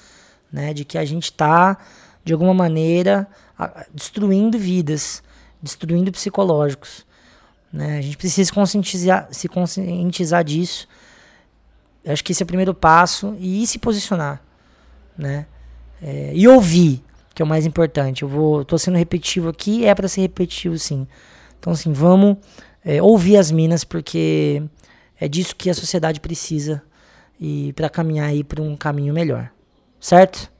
né? 0.51 0.73
De 0.73 0.83
que 0.83 0.97
a 0.97 1.05
gente 1.05 1.25
está, 1.25 1.77
de 2.23 2.33
alguma 2.33 2.53
maneira, 2.53 3.27
destruindo 3.93 4.57
vidas, 4.57 5.21
destruindo 5.61 6.11
psicológicos. 6.11 7.05
Né? 7.71 7.99
A 7.99 8.01
gente 8.01 8.17
precisa 8.17 8.47
se 8.47 8.53
conscientizar, 8.53 9.27
se 9.31 9.47
conscientizar 9.47 10.43
disso. 10.43 10.87
Eu 12.03 12.13
acho 12.13 12.23
que 12.23 12.31
esse 12.31 12.41
é 12.41 12.45
o 12.45 12.47
primeiro 12.47 12.73
passo 12.73 13.35
e 13.39 13.65
se 13.67 13.77
posicionar, 13.77 14.41
né? 15.17 15.45
É, 16.01 16.31
e 16.33 16.47
ouvir, 16.47 17.03
que 17.33 17.41
é 17.41 17.45
o 17.45 17.47
mais 17.47 17.65
importante. 17.65 18.23
Eu 18.23 18.27
vou, 18.27 18.65
tô 18.65 18.77
sendo 18.77 18.97
repetitivo 18.97 19.49
aqui, 19.49 19.85
é 19.85 19.93
para 19.93 20.07
ser 20.07 20.21
repetitivo 20.21 20.77
sim. 20.77 21.07
Então 21.59 21.73
assim, 21.73 21.93
vamos 21.93 22.37
é, 22.83 23.01
ouvir 23.01 23.37
as 23.37 23.51
minas 23.51 23.83
porque 23.83 24.63
é 25.19 25.27
disso 25.27 25.55
que 25.55 25.69
a 25.69 25.73
sociedade 25.73 26.19
precisa 26.19 26.81
e 27.39 27.73
para 27.73 27.89
caminhar 27.89 28.29
aí 28.29 28.43
para 28.43 28.61
um 28.61 28.75
caminho 28.75 29.13
melhor. 29.13 29.51
Certo? 29.99 30.51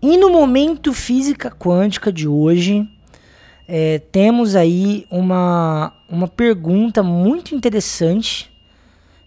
E 0.00 0.16
no 0.16 0.30
momento 0.30 0.92
física 0.92 1.50
quântica 1.50 2.12
de 2.12 2.28
hoje, 2.28 2.88
é, 3.66 3.98
temos 3.98 4.54
aí 4.54 5.04
uma, 5.10 5.92
uma 6.08 6.26
pergunta 6.26 7.02
muito 7.02 7.54
interessante. 7.54 8.50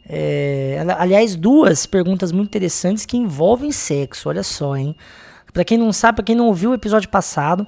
É, 0.08 0.84
aliás, 0.98 1.36
duas 1.36 1.86
perguntas 1.86 2.32
muito 2.32 2.48
interessantes 2.48 3.06
que 3.06 3.16
envolvem 3.16 3.72
sexo. 3.72 4.30
Olha 4.30 4.44
só, 4.44 4.76
hein? 4.76 4.96
Para 5.54 5.64
quem 5.64 5.78
não 5.78 5.94
sabe, 5.94 6.18
para 6.18 6.26
quem 6.26 6.36
não 6.36 6.48
ouviu 6.48 6.72
o 6.72 6.74
episódio 6.74 7.10
passado, 7.10 7.68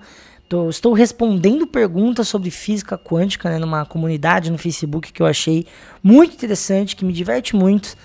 tô, 0.50 0.70
estou 0.70 0.94
respondendo 0.94 1.68
perguntas 1.68 2.28
sobre 2.28 2.50
física 2.50 2.98
quântica 2.98 3.50
né, 3.50 3.60
numa 3.60 3.86
comunidade 3.86 4.52
no 4.52 4.58
Facebook 4.58 5.12
que 5.12 5.22
eu 5.22 5.26
achei 5.26 5.66
muito 6.02 6.34
interessante, 6.34 6.96
que 6.96 7.06
me 7.06 7.14
diverte 7.14 7.56
muito. 7.56 7.96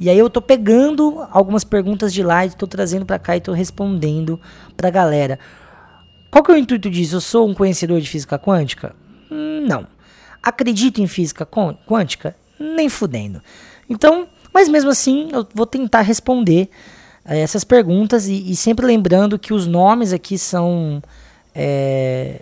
E 0.00 0.08
aí 0.08 0.18
eu 0.18 0.30
tô 0.30 0.40
pegando 0.40 1.26
algumas 1.30 1.64
perguntas 1.64 2.12
de 2.12 2.22
lá 2.22 2.46
e 2.46 2.50
tô 2.50 2.66
trazendo 2.66 3.04
para 3.04 3.18
cá 3.18 3.36
e 3.36 3.40
tô 3.40 3.52
respondendo 3.52 4.40
pra 4.76 4.90
galera. 4.90 5.38
Qual 6.30 6.42
que 6.44 6.50
é 6.50 6.54
o 6.54 6.58
intuito 6.58 6.90
disso? 6.90 7.16
Eu 7.16 7.20
sou 7.20 7.48
um 7.48 7.54
conhecedor 7.54 8.00
de 8.00 8.08
física 8.08 8.38
quântica? 8.38 8.94
Hum, 9.30 9.64
não. 9.66 9.97
Acredito 10.42 11.00
em 11.00 11.06
física 11.06 11.46
quântica? 11.46 12.36
Nem 12.58 12.88
fudendo. 12.88 13.42
Então, 13.88 14.28
mas 14.52 14.68
mesmo 14.68 14.90
assim, 14.90 15.28
eu 15.32 15.46
vou 15.54 15.66
tentar 15.66 16.02
responder 16.02 16.68
é, 17.24 17.40
essas 17.40 17.64
perguntas 17.64 18.26
e, 18.26 18.50
e, 18.50 18.56
sempre 18.56 18.86
lembrando 18.86 19.38
que 19.38 19.52
os 19.52 19.66
nomes 19.66 20.12
aqui 20.12 20.38
são 20.38 21.02
é, 21.54 22.40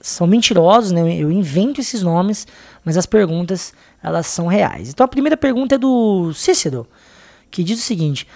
são 0.00 0.26
mentirosos, 0.26 0.92
né? 0.92 1.16
Eu 1.16 1.30
invento 1.30 1.80
esses 1.80 2.02
nomes, 2.02 2.46
mas 2.84 2.96
as 2.96 3.06
perguntas 3.06 3.72
elas 4.02 4.26
são 4.26 4.46
reais. 4.46 4.90
Então 4.90 5.04
a 5.04 5.08
primeira 5.08 5.36
pergunta 5.36 5.74
é 5.74 5.78
do 5.78 6.32
Cícero, 6.34 6.86
que 7.50 7.64
diz 7.64 7.78
o 7.78 7.82
seguinte: 7.82 8.26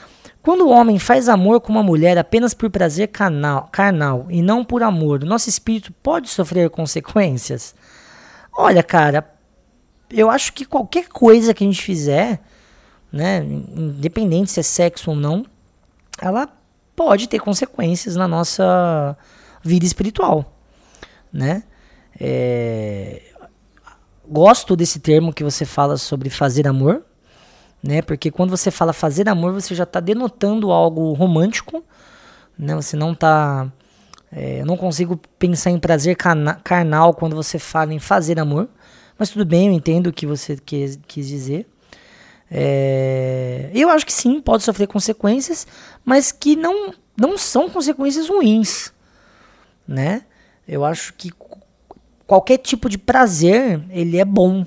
quando 0.42 0.62
o 0.62 0.70
homem 0.70 0.98
faz 0.98 1.28
amor 1.28 1.60
com 1.60 1.72
uma 1.72 1.82
mulher 1.82 2.18
apenas 2.18 2.54
por 2.54 2.68
prazer 2.70 3.08
canal, 3.08 3.68
carnal 3.70 4.26
e 4.28 4.42
não 4.42 4.64
por 4.64 4.82
amor, 4.82 5.22
o 5.22 5.26
nosso 5.26 5.48
espírito 5.48 5.92
pode 6.02 6.28
sofrer 6.28 6.68
consequências? 6.70 7.74
Olha, 8.52 8.82
cara, 8.82 9.32
eu 10.10 10.30
acho 10.30 10.52
que 10.52 10.64
qualquer 10.64 11.08
coisa 11.08 11.54
que 11.54 11.64
a 11.64 11.66
gente 11.66 11.82
fizer, 11.82 12.40
né, 13.10 13.38
independente 13.38 14.50
se 14.50 14.60
é 14.60 14.62
sexo 14.62 15.10
ou 15.10 15.16
não, 15.16 15.44
ela 16.20 16.48
pode 16.94 17.28
ter 17.28 17.38
consequências 17.38 18.14
na 18.14 18.28
nossa 18.28 19.16
vida 19.62 19.86
espiritual, 19.86 20.54
né? 21.32 21.62
É... 22.20 23.22
Gosto 24.28 24.76
desse 24.76 25.00
termo 25.00 25.32
que 25.32 25.42
você 25.42 25.64
fala 25.64 25.96
sobre 25.96 26.30
fazer 26.30 26.68
amor, 26.68 27.04
né? 27.82 28.02
Porque 28.02 28.30
quando 28.30 28.50
você 28.50 28.70
fala 28.70 28.92
fazer 28.92 29.28
amor, 29.28 29.52
você 29.52 29.74
já 29.74 29.84
está 29.84 29.98
denotando 29.98 30.70
algo 30.70 31.12
romântico, 31.12 31.82
né? 32.56 32.74
Você 32.76 32.96
não 32.96 33.12
está 33.12 33.70
é, 34.34 34.62
eu 34.62 34.66
não 34.66 34.78
consigo 34.78 35.20
pensar 35.38 35.70
em 35.70 35.78
prazer 35.78 36.16
carnal 36.16 37.12
quando 37.12 37.36
você 37.36 37.58
fala 37.58 37.92
em 37.92 37.98
fazer 37.98 38.40
amor, 38.40 38.66
mas 39.18 39.28
tudo 39.28 39.44
bem, 39.44 39.66
eu 39.66 39.72
entendo 39.74 40.06
o 40.06 40.12
que 40.12 40.26
você 40.26 40.56
quis, 40.56 40.98
quis 41.06 41.28
dizer. 41.28 41.66
É, 42.50 43.70
eu 43.74 43.90
acho 43.90 44.06
que 44.06 44.12
sim, 44.12 44.40
pode 44.40 44.62
sofrer 44.62 44.86
consequências, 44.86 45.66
mas 46.02 46.32
que 46.32 46.56
não, 46.56 46.94
não 47.16 47.36
são 47.36 47.68
consequências 47.68 48.28
ruins, 48.28 48.90
né? 49.86 50.22
Eu 50.66 50.84
acho 50.84 51.12
que 51.14 51.30
qualquer 52.26 52.56
tipo 52.56 52.88
de 52.88 52.96
prazer, 52.96 53.82
ele 53.90 54.18
é 54.18 54.24
bom. 54.24 54.64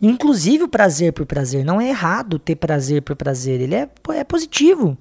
Inclusive 0.00 0.64
o 0.64 0.68
prazer 0.68 1.12
por 1.12 1.26
prazer. 1.26 1.64
Não 1.64 1.80
é 1.80 1.88
errado 1.88 2.38
ter 2.38 2.56
prazer 2.56 3.02
por 3.02 3.16
prazer. 3.16 3.60
Ele 3.60 3.74
é, 3.74 3.88
é 4.14 4.24
positivo. 4.24 4.96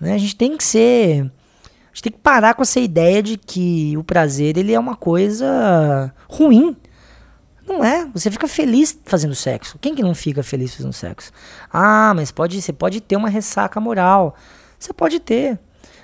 Né? 0.00 0.14
A 0.14 0.18
gente 0.18 0.36
tem 0.36 0.56
que 0.56 0.62
ser 0.64 1.30
A 1.90 1.94
gente 1.94 2.02
tem 2.02 2.12
que 2.12 2.18
parar 2.18 2.54
com 2.54 2.62
essa 2.62 2.78
ideia 2.78 3.22
de 3.22 3.36
que 3.36 3.96
o 3.96 4.04
prazer 4.04 4.56
ele 4.56 4.72
é 4.72 4.78
uma 4.78 4.94
coisa 4.94 6.12
ruim. 6.28 6.76
Não 7.66 7.84
é. 7.84 8.06
Você 8.14 8.30
fica 8.30 8.46
feliz 8.46 8.96
fazendo 9.04 9.34
sexo. 9.34 9.78
Quem 9.80 9.94
que 9.94 10.02
não 10.02 10.14
fica 10.14 10.42
feliz 10.42 10.74
fazendo 10.74 10.92
sexo? 10.92 11.32
Ah, 11.72 12.12
mas 12.14 12.30
pode, 12.30 12.60
você 12.60 12.72
pode 12.72 13.00
ter 13.00 13.16
uma 13.16 13.28
ressaca 13.28 13.80
moral. 13.80 14.36
Você 14.78 14.92
pode 14.92 15.18
ter. 15.18 15.58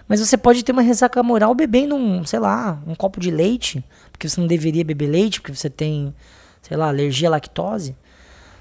Mas 0.08 0.20
você 0.20 0.36
pode 0.36 0.64
ter 0.64 0.72
uma 0.72 0.82
ressaca 0.82 1.22
moral 1.22 1.54
bebendo 1.54 1.94
um, 1.94 2.24
sei 2.24 2.38
lá, 2.38 2.80
um 2.86 2.94
copo 2.94 3.18
de 3.18 3.30
leite, 3.30 3.84
porque 4.12 4.28
você 4.28 4.40
não 4.40 4.46
deveria 4.46 4.84
beber 4.84 5.08
leite, 5.08 5.40
porque 5.40 5.56
você 5.56 5.68
tem, 5.68 6.14
sei 6.62 6.76
lá, 6.76 6.88
alergia 6.88 7.28
à 7.28 7.32
lactose. 7.32 7.96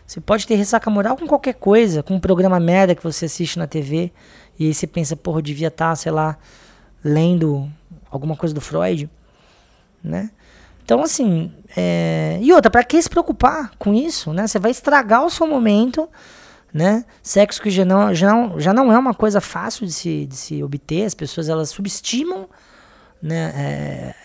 Você 0.08 0.20
pode 0.20 0.46
ter 0.48 0.56
ressaca 0.56 0.90
moral 0.90 1.18
com 1.18 1.28
qualquer 1.28 1.56
coisa, 1.56 2.02
com 2.02 2.16
um 2.16 2.20
programa 2.20 2.60
merda 2.60 2.96
que 2.96 3.04
você 3.04 3.26
assiste 3.26 3.58
na 3.58 3.68
TV, 3.68 4.12
e 4.58 4.68
aí 4.68 4.74
você 4.74 4.88
pensa, 4.88 5.16
porra, 5.16 5.40
eu 5.40 5.44
devia 5.44 5.68
estar, 5.68 5.90
tá, 5.90 5.96
sei 5.96 6.12
lá, 6.12 6.38
lendo 7.06 7.72
alguma 8.10 8.36
coisa 8.36 8.56
do 8.56 8.60
Freud, 8.60 9.08
né? 10.04 10.32
Então, 10.84 11.04
assim, 11.04 11.54
é... 11.78 12.40
e 12.42 12.52
outra, 12.52 12.72
para 12.72 12.84
que 12.84 13.00
se 13.00 13.10
preocupar 13.10 13.72
com 13.78 13.94
isso, 13.94 14.34
né? 14.34 14.48
Você 14.48 14.58
vai 14.58 14.72
estragar 14.72 15.24
o 15.24 15.30
seu 15.30 15.46
momento, 15.46 16.10
né? 16.74 17.06
Sexo 17.22 17.62
que 17.62 17.70
já 17.70 17.86
não, 17.86 18.14
já 18.14 18.32
não, 18.34 18.60
já 18.60 18.74
não 18.74 18.92
é 18.92 18.98
uma 18.98 19.14
coisa 19.14 19.40
fácil 19.40 19.86
de 19.86 19.94
se, 19.94 20.26
de 20.26 20.36
se 20.36 20.64
obter, 20.64 21.06
as 21.06 21.14
pessoas 21.14 21.48
elas 21.48 21.70
subestimam, 21.70 22.50
né? 23.22 23.54
É, 23.56 24.16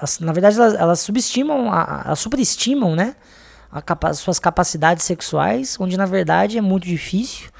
as, 0.00 0.20
na 0.20 0.32
verdade, 0.32 0.56
elas, 0.56 0.74
elas 0.74 1.00
subestimam, 1.00 1.66
elas 1.66 2.20
superestimam, 2.20 2.94
né? 2.94 3.16
Capa 3.84 4.14
suas 4.14 4.38
capacidades 4.38 5.04
sexuais, 5.04 5.76
onde 5.80 5.96
na 5.96 6.06
verdade 6.06 6.56
é 6.56 6.60
muito 6.60 6.86
difícil, 6.86 7.50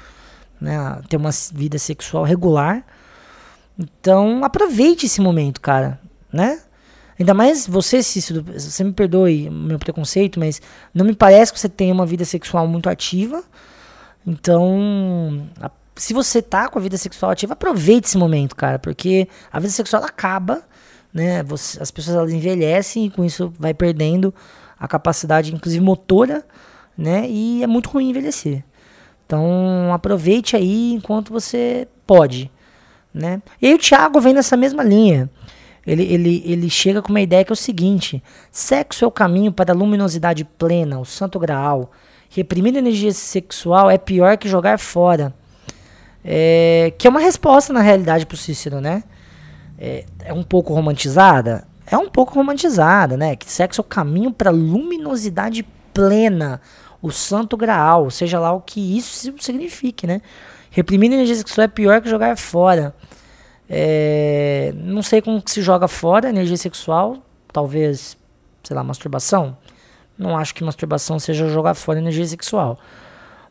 né? 0.59 1.01
Ter 1.09 1.17
uma 1.17 1.31
vida 1.53 1.77
sexual 1.77 2.23
regular. 2.23 2.85
Então, 3.77 4.43
aproveite 4.43 5.05
esse 5.05 5.19
momento, 5.21 5.59
cara, 5.59 5.99
né? 6.31 6.61
Ainda 7.19 7.33
mais 7.33 7.65
você, 7.65 8.03
Cícero, 8.03 8.43
você 8.43 8.83
me 8.83 8.91
perdoe 8.91 9.49
meu 9.49 9.79
preconceito, 9.79 10.39
mas 10.39 10.61
não 10.93 11.05
me 11.05 11.15
parece 11.15 11.53
que 11.53 11.59
você 11.59 11.69
tenha 11.69 11.93
uma 11.93 12.05
vida 12.05 12.25
sexual 12.25 12.67
muito 12.67 12.89
ativa. 12.89 13.43
Então, 14.27 15.47
a, 15.61 15.71
se 15.95 16.13
você 16.13 16.41
tá 16.41 16.67
com 16.67 16.77
a 16.77 16.81
vida 16.81 16.97
sexual 16.97 17.31
ativa, 17.31 17.53
aproveite 17.53 18.07
esse 18.07 18.17
momento, 18.17 18.55
cara, 18.55 18.77
porque 18.79 19.29
a 19.51 19.59
vida 19.59 19.71
sexual 19.71 20.03
acaba, 20.03 20.63
né? 21.13 21.41
Você, 21.43 21.81
as 21.81 21.89
pessoas 21.89 22.17
elas 22.17 22.33
envelhecem 22.33 23.05
e 23.05 23.09
com 23.09 23.23
isso 23.23 23.53
vai 23.57 23.73
perdendo 23.73 24.33
a 24.77 24.87
capacidade, 24.87 25.53
inclusive 25.53 25.83
motora, 25.83 26.45
né? 26.97 27.29
E 27.29 27.63
é 27.63 27.67
muito 27.67 27.89
ruim 27.89 28.09
envelhecer. 28.09 28.63
Então, 29.25 29.93
aproveite 29.93 30.55
aí 30.55 30.93
enquanto 30.93 31.31
você 31.31 31.87
pode. 32.05 32.51
Né? 33.15 33.41
E 33.61 33.67
aí 33.67 33.73
o 33.73 33.77
Thiago 33.77 34.19
vem 34.19 34.33
nessa 34.33 34.57
mesma 34.57 34.83
linha. 34.83 35.29
Ele, 35.87 36.03
ele, 36.03 36.43
ele 36.45 36.69
chega 36.69 37.01
com 37.01 37.09
uma 37.09 37.21
ideia 37.21 37.45
que 37.45 37.51
é 37.51 37.53
o 37.53 37.55
seguinte: 37.55 38.21
sexo 38.51 39.05
é 39.05 39.07
o 39.07 39.11
caminho 39.11 39.53
para 39.53 39.71
a 39.71 39.75
luminosidade 39.75 40.43
plena, 40.43 40.99
o 40.99 41.05
santo 41.05 41.39
graal. 41.39 41.91
Reprimir 42.29 42.75
a 42.75 42.79
energia 42.79 43.13
sexual 43.13 43.89
é 43.89 43.97
pior 43.97 44.37
que 44.37 44.49
jogar 44.49 44.77
fora. 44.77 45.33
É, 46.25 46.91
que 46.97 47.07
é 47.07 47.09
uma 47.09 47.19
resposta, 47.21 47.71
na 47.71 47.81
realidade, 47.81 48.25
para 48.25 48.35
o 48.35 48.37
Cícero, 48.37 48.81
né? 48.81 49.03
É, 49.77 50.03
é, 50.25 50.33
um 50.33 50.43
pouco 50.43 50.73
romantizada? 50.73 51.65
É 51.85 51.97
um 51.97 52.09
pouco 52.09 52.33
romantizada, 52.33 53.15
né? 53.15 53.37
Que 53.37 53.49
sexo 53.49 53.79
é 53.79 53.83
o 53.83 53.87
caminho 53.87 54.33
para 54.33 54.49
luminosidade 54.49 55.65
plena, 55.93 56.59
o 57.01 57.11
santo 57.11 57.55
graal, 57.55 58.09
seja 58.09 58.39
lá 58.39 58.51
o 58.51 58.59
que 58.59 58.97
isso 58.97 59.33
signifique, 59.39 60.05
né? 60.05 60.21
Reprimir 60.75 61.09
energia 61.09 61.35
sexual 61.35 61.63
é 61.63 61.67
pior 61.69 62.01
que 62.01 62.09
jogar 62.09 62.35
fora. 62.35 62.93
É, 63.69 64.73
não 64.75 65.01
sei 65.01 65.21
como 65.21 65.41
que 65.41 65.49
se 65.49 65.61
joga 65.61 65.87
fora 65.87 66.27
energia 66.27 66.57
sexual. 66.57 67.19
Talvez, 67.47 68.17
sei 68.61 68.75
lá, 68.75 68.83
masturbação. 68.83 69.57
Não 70.17 70.37
acho 70.37 70.53
que 70.53 70.65
masturbação 70.65 71.17
seja 71.17 71.47
jogar 71.47 71.75
fora 71.75 71.99
energia 71.99 72.25
sexual. 72.25 72.77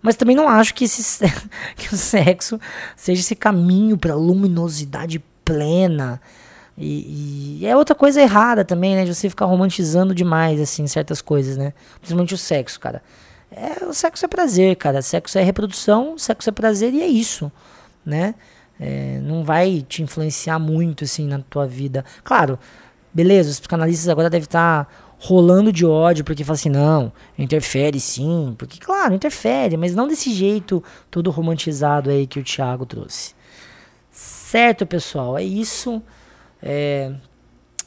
Mas 0.02 0.16
também 0.16 0.36
não 0.36 0.46
acho 0.46 0.74
que, 0.74 0.84
esse, 0.84 1.24
que 1.76 1.94
o 1.94 1.96
sexo 1.96 2.60
seja 2.94 3.22
esse 3.22 3.34
caminho 3.34 3.96
para 3.96 4.14
luminosidade 4.14 5.18
plena. 5.42 6.20
E, 6.76 7.60
e, 7.62 7.66
é 7.66 7.74
outra 7.74 7.94
coisa 7.94 8.20
errada 8.20 8.66
também, 8.66 8.94
né? 8.96 9.06
De 9.06 9.14
você 9.14 9.30
ficar 9.30 9.46
romantizando 9.46 10.14
demais, 10.14 10.60
assim, 10.60 10.86
certas 10.86 11.22
coisas, 11.22 11.56
né? 11.56 11.72
Principalmente 12.00 12.34
o 12.34 12.38
sexo, 12.38 12.78
cara. 12.78 13.02
É, 13.56 13.84
o 13.84 13.94
sexo 13.94 14.24
é 14.24 14.28
prazer, 14.28 14.74
cara. 14.76 15.00
Sexo 15.00 15.38
é 15.38 15.42
reprodução, 15.42 16.18
sexo 16.18 16.50
é 16.50 16.52
prazer 16.52 16.92
e 16.92 17.00
é 17.00 17.06
isso, 17.06 17.52
né? 18.04 18.34
É, 18.80 19.20
não 19.22 19.44
vai 19.44 19.84
te 19.88 20.02
influenciar 20.02 20.58
muito, 20.58 21.04
assim, 21.04 21.28
na 21.28 21.38
tua 21.38 21.64
vida. 21.64 22.04
Claro, 22.24 22.58
beleza, 23.12 23.50
os 23.50 23.60
psicanalistas 23.60 24.08
agora 24.08 24.28
devem 24.28 24.44
estar 24.44 24.86
tá 24.86 24.90
rolando 25.20 25.72
de 25.72 25.86
ódio, 25.86 26.24
porque 26.24 26.42
falam 26.42 26.54
assim, 26.54 26.68
não, 26.68 27.12
interfere 27.38 28.00
sim, 28.00 28.54
porque, 28.58 28.80
claro, 28.80 29.14
interfere, 29.14 29.76
mas 29.76 29.94
não 29.94 30.08
desse 30.08 30.34
jeito 30.34 30.82
todo 31.08 31.30
romantizado 31.30 32.10
aí 32.10 32.26
que 32.26 32.40
o 32.40 32.44
Thiago 32.44 32.84
trouxe. 32.84 33.34
Certo, 34.10 34.84
pessoal, 34.84 35.38
é 35.38 35.44
isso. 35.44 36.02
É, 36.60 37.12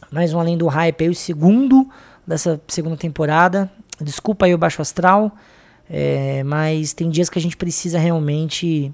mais 0.09 0.33
um 0.33 0.39
Além 0.39 0.57
do 0.57 0.67
Hype 0.67 1.03
aí, 1.03 1.09
o 1.09 1.15
segundo 1.15 1.89
dessa 2.25 2.59
segunda 2.67 2.95
temporada. 2.95 3.69
Desculpa 3.99 4.45
aí 4.45 4.53
o 4.53 4.57
Baixo 4.57 4.81
Astral. 4.81 5.31
É, 5.89 6.43
mas 6.43 6.93
tem 6.93 7.09
dias 7.09 7.29
que 7.29 7.39
a 7.39 7.41
gente 7.41 7.55
precisa 7.55 7.97
realmente 7.97 8.93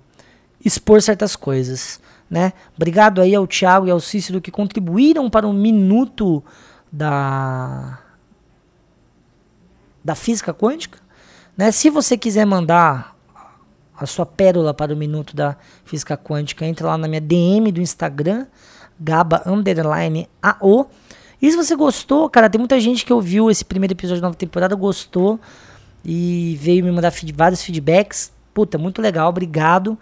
expor 0.63 1.01
certas 1.01 1.35
coisas, 1.35 1.99
né? 2.29 2.53
Obrigado 2.75 3.19
aí 3.19 3.33
ao 3.33 3.47
Thiago 3.47 3.87
e 3.87 3.91
ao 3.91 3.99
Cícero 3.99 4.39
que 4.39 4.51
contribuíram 4.51 5.29
para 5.29 5.47
o 5.47 5.53
minuto 5.53 6.43
da 6.91 7.99
da 10.03 10.15
física 10.15 10.53
quântica, 10.53 10.99
né? 11.57 11.71
Se 11.71 11.89
você 11.89 12.17
quiser 12.17 12.45
mandar 12.45 13.15
a 13.97 14.05
sua 14.05 14.25
pérola 14.25 14.73
para 14.73 14.93
o 14.93 14.97
minuto 14.97 15.35
da 15.35 15.55
física 15.85 16.17
quântica, 16.17 16.65
entra 16.65 16.87
lá 16.87 16.97
na 16.97 17.07
minha 17.07 17.21
DM 17.21 17.71
do 17.71 17.81
Instagram, 17.81 18.47
gaba 18.99 19.41
underline 19.45 20.27
AO. 20.41 20.89
E 21.41 21.49
se 21.49 21.57
você 21.57 21.75
gostou, 21.75 22.29
cara, 22.29 22.49
tem 22.49 22.59
muita 22.59 22.79
gente 22.79 23.05
que 23.05 23.13
ouviu 23.13 23.49
esse 23.49 23.63
primeiro 23.63 23.93
episódio 23.93 24.21
da 24.21 24.27
nova 24.27 24.37
temporada, 24.37 24.75
gostou 24.75 25.39
e 26.03 26.57
veio 26.61 26.83
me 26.83 26.91
mandar 26.91 27.11
feed, 27.11 27.33
vários 27.33 27.63
feedbacks. 27.63 28.31
Puta, 28.53 28.77
muito 28.77 29.01
legal, 29.01 29.29
obrigado. 29.29 29.97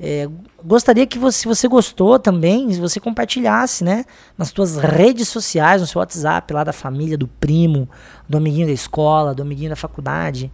É, 0.00 0.28
gostaria 0.64 1.06
que 1.06 1.18
você, 1.18 1.40
se 1.40 1.46
você 1.46 1.68
gostou 1.68 2.18
também, 2.18 2.72
se 2.72 2.80
você 2.80 2.98
compartilhasse, 2.98 3.84
né, 3.84 4.04
nas 4.36 4.48
suas 4.48 4.76
redes 4.76 5.28
sociais, 5.28 5.80
no 5.80 5.86
seu 5.86 6.00
WhatsApp, 6.00 6.52
lá 6.52 6.64
da 6.64 6.72
família, 6.72 7.16
do 7.16 7.28
primo, 7.28 7.88
do 8.28 8.36
amiguinho 8.36 8.66
da 8.66 8.72
escola, 8.72 9.34
do 9.34 9.42
amiguinho 9.42 9.70
da 9.70 9.76
faculdade, 9.76 10.50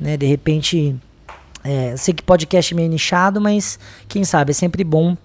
né, 0.00 0.16
de 0.16 0.26
repente, 0.26 0.96
é, 1.62 1.96
sei 1.96 2.12
que 2.12 2.22
podcast 2.22 2.74
é 2.74 2.76
meio 2.76 2.88
nichado, 2.88 3.40
mas 3.40 3.78
quem 4.08 4.24
sabe, 4.24 4.50
é 4.50 4.54
sempre 4.54 4.82
bom 4.82 5.16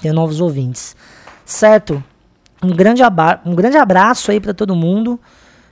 ter 0.00 0.12
novos 0.12 0.40
ouvintes. 0.40 0.94
Certo? 1.44 2.02
Um 2.62 2.70
grande, 2.70 3.02
um 3.44 3.54
grande 3.56 3.76
abraço 3.76 4.30
aí 4.30 4.38
para 4.38 4.54
todo 4.54 4.76
mundo, 4.76 5.18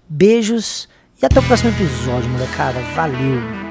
beijos 0.09 0.89
e 1.21 1.27
até 1.27 1.39
o 1.39 1.43
próximo 1.43 1.71
episódio, 1.71 2.31
molecada. 2.31 2.81
Valeu! 2.95 3.70